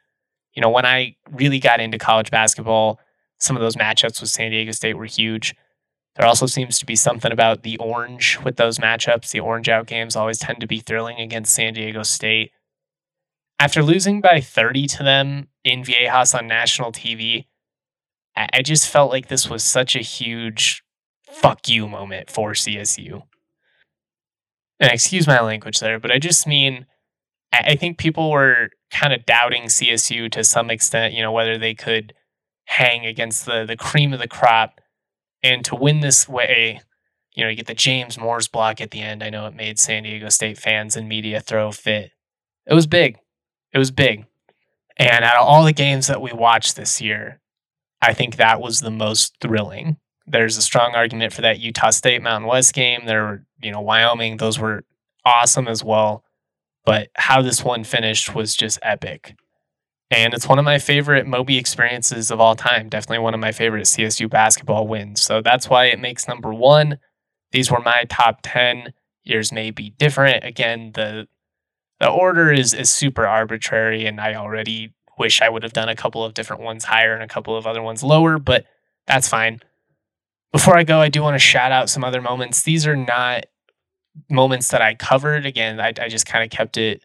you 0.59 0.63
know, 0.63 0.71
when 0.71 0.87
I 0.87 1.15
really 1.31 1.61
got 1.61 1.81
into 1.81 1.99
college 1.99 2.33
basketball, 2.33 2.99
some 3.39 3.55
of 3.55 3.63
those 3.63 3.77
matchups 3.77 4.21
with 4.21 4.29
San 4.29 4.51
Diego 4.51 4.73
State 4.73 4.95
were 4.95 5.05
huge. 5.05 5.55
There 6.17 6.27
also 6.27 6.47
seems 6.47 6.81
to 6.81 6.85
be 6.85 6.97
something 6.97 7.31
about 7.31 7.63
the 7.63 7.77
orange 7.77 8.41
with 8.43 8.57
those 8.57 8.79
matchups. 8.79 9.31
The 9.31 9.39
orange 9.39 9.69
out 9.69 9.87
games 9.87 10.17
always 10.17 10.39
tend 10.39 10.59
to 10.61 10.67
be 10.67 10.81
thrilling 10.81 11.21
against 11.21 11.55
San 11.55 11.75
Diego 11.75 12.03
State. 12.03 12.51
After 13.61 13.85
losing 13.85 14.21
by 14.21 14.41
30 14.41 14.89
to 14.89 15.05
them 15.05 15.47
in 15.63 15.85
Viejas 15.85 16.37
on 16.37 16.49
national 16.49 16.91
TV, 16.91 17.47
I 18.35 18.63
just 18.63 18.89
felt 18.89 19.13
like 19.13 19.29
this 19.29 19.49
was 19.49 19.63
such 19.63 19.95
a 19.95 20.01
huge 20.01 20.83
fuck 21.31 21.69
you 21.69 21.87
moment 21.87 22.31
for 22.31 22.51
CSU. 22.51 23.23
And 24.81 24.91
excuse 24.93 25.27
my 25.27 25.41
language 25.41 25.81
there, 25.81 25.99
but 25.99 26.13
I 26.13 26.19
just 26.19 26.47
mean 26.47 26.87
I 27.53 27.77
think 27.77 27.99
people 27.99 28.31
were 28.31 28.71
kind 28.91 29.13
of 29.13 29.25
doubting 29.25 29.65
CSU 29.65 30.31
to 30.33 30.45
some 30.45 30.71
extent, 30.71 31.15
you 31.15 31.23
know, 31.23 31.33
whether 31.33 31.59
they 31.59 31.75
could 31.75 32.13
hang 32.67 33.07
against 33.07 33.47
the 33.47 33.65
the 33.65 33.77
cream 33.77 34.13
of 34.13 34.21
the 34.21 34.29
crop 34.29 34.81
and 35.43 35.65
to 35.65 35.75
win 35.75 36.01
this 36.01 36.29
way, 36.29 36.81
you 37.35 37.45
know, 37.45 37.51
you 37.51 37.57
get 37.57 37.67
the 37.67 37.75
James 37.75 38.19
Moors' 38.19 38.49
block 38.49 38.81
at 38.81 38.91
the 38.91 39.01
end. 39.01 39.23
I 39.23 39.31
know 39.31 39.47
it 39.47 39.55
made 39.55 39.79
San 39.79 40.03
Diego 40.03 40.29
State 40.29 40.59
fans 40.59 40.97
and 40.97 41.09
media 41.09 41.41
throw 41.41 41.71
fit. 41.71 42.11
It 42.67 42.75
was 42.75 42.87
big. 42.87 43.17
It 43.73 43.79
was 43.79 43.91
big. 43.91 44.27
And 44.97 45.25
out 45.25 45.37
of 45.37 45.47
all 45.47 45.65
the 45.65 45.73
games 45.73 46.09
that 46.09 46.21
we 46.21 46.33
watched 46.33 46.75
this 46.77 47.01
year, 47.01 47.41
I 48.03 48.13
think 48.13 48.37
that 48.37 48.61
was 48.61 48.81
the 48.81 48.91
most 48.91 49.37
thrilling. 49.41 49.99
There's 50.31 50.57
a 50.57 50.63
strong 50.63 50.95
argument 50.95 51.33
for 51.33 51.43
that 51.43 51.61
Utah 51.61 51.91
State 51.91 52.23
Mountain 52.23 52.49
West 52.49 52.75
game. 52.75 53.07
There 53.07 53.25
were, 53.25 53.45
you 53.63 53.73
know, 53.73 53.81
Wyoming, 53.81 54.37
those 54.37 54.59
were 54.59 54.85
awesome 55.25 55.69
as 55.69 55.83
well 55.83 56.25
but 56.89 57.11
how 57.17 57.43
this 57.43 57.63
one 57.63 57.85
finished 57.85 58.35
was 58.35 58.57
just 58.57 58.79
epic. 58.81 59.37
And 60.11 60.33
it's 60.33 60.49
one 60.49 60.59
of 60.59 60.65
my 60.65 60.79
favorite 60.79 61.27
Moby 61.27 61.59
experiences 61.59 62.31
of 62.31 62.41
all 62.41 62.57
time. 62.57 62.89
Definitely 62.89 63.19
one 63.19 63.35
of 63.35 63.41
my 63.41 63.53
favorite 63.53 63.85
CSU 63.85 64.31
basketball 64.31 64.87
wins. 64.87 65.21
So 65.21 65.43
that's 65.43 65.69
why 65.69 65.85
it 65.85 66.01
makes 66.01 66.27
number 66.27 66.55
one. 66.55 66.99
These 67.53 67.71
were 67.71 67.81
my 67.81 68.05
top 68.09 68.39
10. 68.43 68.95
Yours 69.23 69.53
may 69.53 69.71
be 69.71 69.91
different. 69.99 70.45
Again, 70.45 70.93
the 70.95 71.29
the 72.01 72.09
order 72.09 72.51
is 72.51 72.73
is 72.73 72.91
super 72.91 73.27
arbitrary, 73.27 74.07
and 74.07 74.19
I 74.19 74.37
already 74.37 74.95
wish 75.19 75.43
I 75.43 75.51
would 75.51 75.65
have 75.65 75.75
done 75.75 75.91
a 75.91 75.95
couple 75.95 76.25
of 76.25 76.33
different 76.33 76.63
ones 76.63 76.85
higher 76.85 77.13
and 77.13 77.23
a 77.23 77.29
couple 77.29 77.55
of 77.55 77.67
other 77.67 77.83
ones 77.83 78.03
lower, 78.03 78.39
but 78.39 78.65
that's 79.07 79.29
fine. 79.29 79.61
Before 80.53 80.79
I 80.79 80.83
go, 80.83 81.01
I 81.01 81.09
do 81.09 81.23
want 81.23 81.35
to 81.35 81.39
shout 81.39 81.73
out 81.73 81.91
some 81.91 82.05
other 82.05 82.23
moments. 82.23 82.63
These 82.63 82.87
are 82.87 82.97
not 82.97 83.45
moments 84.31 84.69
that 84.69 84.83
I 84.83 84.95
covered, 84.95 85.47
again, 85.47 85.81
I, 85.81 85.93
I 86.01 86.09
just 86.09 86.27
kind 86.27 86.45
of 86.45 86.51
kept 86.51 86.77
it 86.77 87.05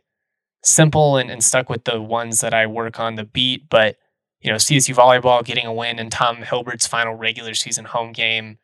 simple 0.64 1.18
and, 1.18 1.30
and 1.30 1.44
stuck 1.44 1.70
with 1.70 1.84
the 1.84 2.02
ones 2.02 2.40
that 2.40 2.54
I 2.54 2.66
work 2.68 3.00
on 3.00 3.16
the 3.16 3.26
beat. 3.26 3.70
But, 3.70 3.98
you 4.42 4.50
know, 4.50 4.58
CSU 4.58 4.96
volleyball 4.96 5.44
getting 5.44 5.66
a 5.66 5.74
win 5.74 6.00
in 6.00 6.10
Tom 6.10 6.38
Hilbert's 6.38 6.88
final 6.88 7.16
regular 7.16 7.54
season 7.54 7.86
home 7.86 8.12
game. 8.12 8.58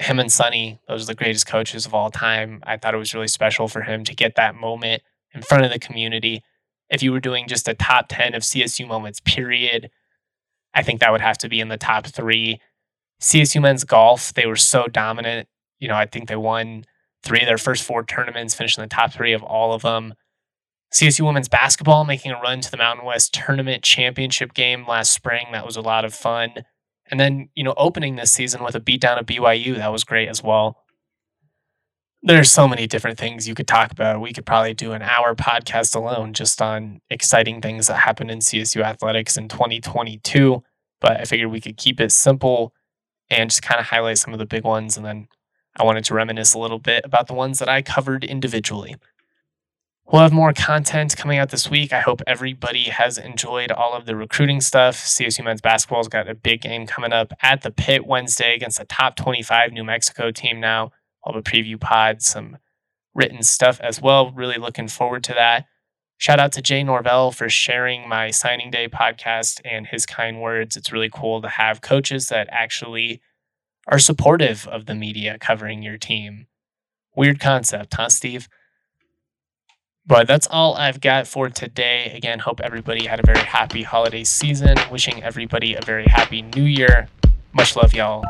Him 0.00 0.18
and 0.18 0.32
Sonny, 0.32 0.80
those 0.88 1.02
are 1.02 1.06
the 1.06 1.14
greatest 1.14 1.46
coaches 1.46 1.84
of 1.84 1.94
all 1.94 2.10
time. 2.10 2.62
I 2.64 2.76
thought 2.76 2.94
it 2.94 2.98
was 2.98 3.14
really 3.14 3.28
special 3.28 3.68
for 3.68 3.82
him 3.82 4.04
to 4.04 4.14
get 4.14 4.36
that 4.36 4.54
moment 4.54 5.02
in 5.34 5.42
front 5.42 5.64
of 5.64 5.70
the 5.70 5.78
community. 5.78 6.42
If 6.88 7.02
you 7.02 7.12
were 7.12 7.20
doing 7.20 7.48
just 7.48 7.68
a 7.68 7.74
top 7.74 8.06
10 8.08 8.34
of 8.34 8.42
CSU 8.42 8.86
moments, 8.88 9.20
period, 9.20 9.90
I 10.72 10.82
think 10.82 11.00
that 11.00 11.12
would 11.12 11.20
have 11.20 11.38
to 11.38 11.48
be 11.48 11.60
in 11.60 11.68
the 11.68 11.76
top 11.76 12.06
three. 12.06 12.60
CSU 13.20 13.60
men's 13.60 13.84
golf, 13.84 14.32
they 14.34 14.46
were 14.46 14.56
so 14.56 14.86
dominant. 14.86 15.48
You 15.78 15.88
know, 15.88 15.94
I 15.94 16.06
think 16.06 16.28
they 16.28 16.36
won 16.36 16.84
three 17.22 17.40
of 17.40 17.46
their 17.46 17.58
first 17.58 17.82
four 17.82 18.04
tournaments, 18.04 18.54
finishing 18.54 18.82
the 18.82 18.88
top 18.88 19.12
three 19.12 19.32
of 19.32 19.42
all 19.42 19.72
of 19.72 19.82
them. 19.82 20.14
CSU 20.92 21.24
women's 21.24 21.48
basketball 21.48 22.04
making 22.04 22.32
a 22.32 22.40
run 22.40 22.60
to 22.60 22.70
the 22.70 22.76
Mountain 22.76 23.04
West 23.04 23.32
tournament 23.32 23.82
championship 23.82 24.54
game 24.54 24.86
last 24.88 25.12
spring. 25.12 25.46
That 25.52 25.66
was 25.66 25.76
a 25.76 25.82
lot 25.82 26.04
of 26.04 26.14
fun. 26.14 26.50
And 27.10 27.20
then, 27.20 27.48
you 27.54 27.62
know, 27.62 27.74
opening 27.76 28.16
this 28.16 28.32
season 28.32 28.64
with 28.64 28.74
a 28.74 28.80
beatdown 28.80 29.18
of 29.18 29.26
BYU, 29.26 29.76
that 29.76 29.92
was 29.92 30.04
great 30.04 30.28
as 30.28 30.42
well. 30.42 30.78
There's 32.22 32.50
so 32.50 32.68
many 32.68 32.86
different 32.86 33.18
things 33.18 33.48
you 33.48 33.54
could 33.54 33.68
talk 33.68 33.92
about. 33.92 34.20
We 34.20 34.32
could 34.32 34.44
probably 34.44 34.74
do 34.74 34.92
an 34.92 35.02
hour 35.02 35.34
podcast 35.34 35.94
alone 35.94 36.34
just 36.34 36.60
on 36.60 37.00
exciting 37.08 37.60
things 37.60 37.86
that 37.86 37.96
happened 37.96 38.30
in 38.30 38.40
CSU 38.40 38.82
athletics 38.82 39.36
in 39.36 39.48
2022. 39.48 40.62
But 41.00 41.20
I 41.20 41.24
figured 41.24 41.50
we 41.50 41.60
could 41.60 41.76
keep 41.76 42.00
it 42.00 42.12
simple 42.12 42.74
and 43.30 43.50
just 43.50 43.62
kind 43.62 43.80
of 43.80 43.86
highlight 43.86 44.18
some 44.18 44.32
of 44.32 44.38
the 44.38 44.46
big 44.46 44.64
ones 44.64 44.96
and 44.96 45.06
then 45.06 45.28
I 45.76 45.84
wanted 45.84 46.04
to 46.06 46.14
reminisce 46.14 46.54
a 46.54 46.58
little 46.58 46.78
bit 46.78 47.04
about 47.04 47.26
the 47.28 47.34
ones 47.34 47.58
that 47.60 47.68
I 47.68 47.82
covered 47.82 48.24
individually. 48.24 48.96
We'll 50.10 50.22
have 50.22 50.32
more 50.32 50.52
content 50.52 51.16
coming 51.16 51.38
out 51.38 51.50
this 51.50 51.70
week. 51.70 51.92
I 51.92 52.00
hope 52.00 52.20
everybody 52.26 52.84
has 52.84 53.16
enjoyed 53.16 53.70
all 53.70 53.94
of 53.94 54.06
the 54.06 54.16
recruiting 54.16 54.60
stuff. 54.60 54.96
CSU 54.96 55.44
men's 55.44 55.60
basketball's 55.60 56.08
got 56.08 56.28
a 56.28 56.34
big 56.34 56.62
game 56.62 56.84
coming 56.84 57.12
up 57.12 57.32
at 57.42 57.62
the 57.62 57.70
pit 57.70 58.04
Wednesday 58.04 58.56
against 58.56 58.78
the 58.78 58.84
top 58.86 59.14
25 59.14 59.70
New 59.70 59.84
Mexico 59.84 60.32
team 60.32 60.58
now. 60.58 60.90
I'll 61.24 61.34
have 61.34 61.40
a 61.40 61.42
preview 61.42 61.80
pod, 61.80 62.22
some 62.22 62.58
written 63.14 63.44
stuff 63.44 63.78
as 63.80 64.02
well. 64.02 64.32
Really 64.32 64.56
looking 64.56 64.88
forward 64.88 65.22
to 65.24 65.34
that. 65.34 65.66
Shout 66.20 66.38
out 66.38 66.52
to 66.52 66.60
Jay 66.60 66.82
Norvell 66.82 67.32
for 67.32 67.48
sharing 67.48 68.06
my 68.06 68.30
signing 68.30 68.70
day 68.70 68.88
podcast 68.88 69.58
and 69.64 69.86
his 69.86 70.04
kind 70.04 70.42
words. 70.42 70.76
It's 70.76 70.92
really 70.92 71.08
cool 71.08 71.40
to 71.40 71.48
have 71.48 71.80
coaches 71.80 72.28
that 72.28 72.46
actually 72.50 73.22
are 73.88 73.98
supportive 73.98 74.68
of 74.68 74.84
the 74.84 74.94
media 74.94 75.38
covering 75.38 75.82
your 75.82 75.96
team. 75.96 76.46
Weird 77.16 77.40
concept, 77.40 77.94
huh, 77.94 78.10
Steve? 78.10 78.50
But 80.04 80.26
that's 80.26 80.46
all 80.50 80.74
I've 80.74 81.00
got 81.00 81.26
for 81.26 81.48
today. 81.48 82.12
Again, 82.14 82.40
hope 82.40 82.60
everybody 82.60 83.06
had 83.06 83.18
a 83.18 83.26
very 83.26 83.40
happy 83.40 83.82
holiday 83.82 84.24
season. 84.24 84.76
Wishing 84.92 85.22
everybody 85.22 85.72
a 85.74 85.80
very 85.80 86.04
happy 86.04 86.42
new 86.42 86.64
year. 86.64 87.08
Much 87.54 87.76
love, 87.76 87.94
y'all. 87.94 88.22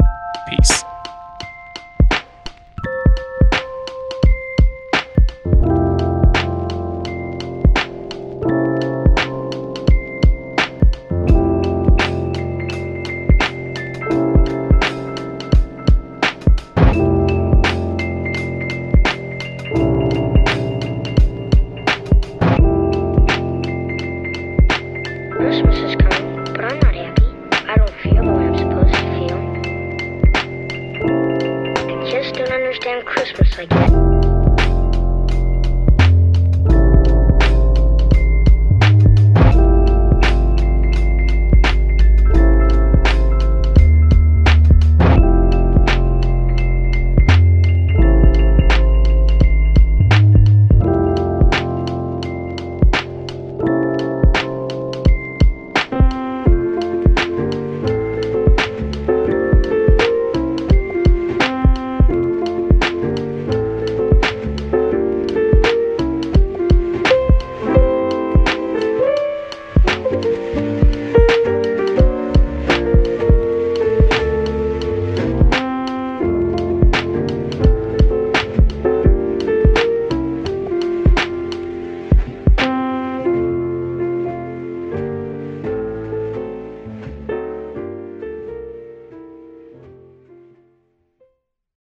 Peace. 0.49 0.85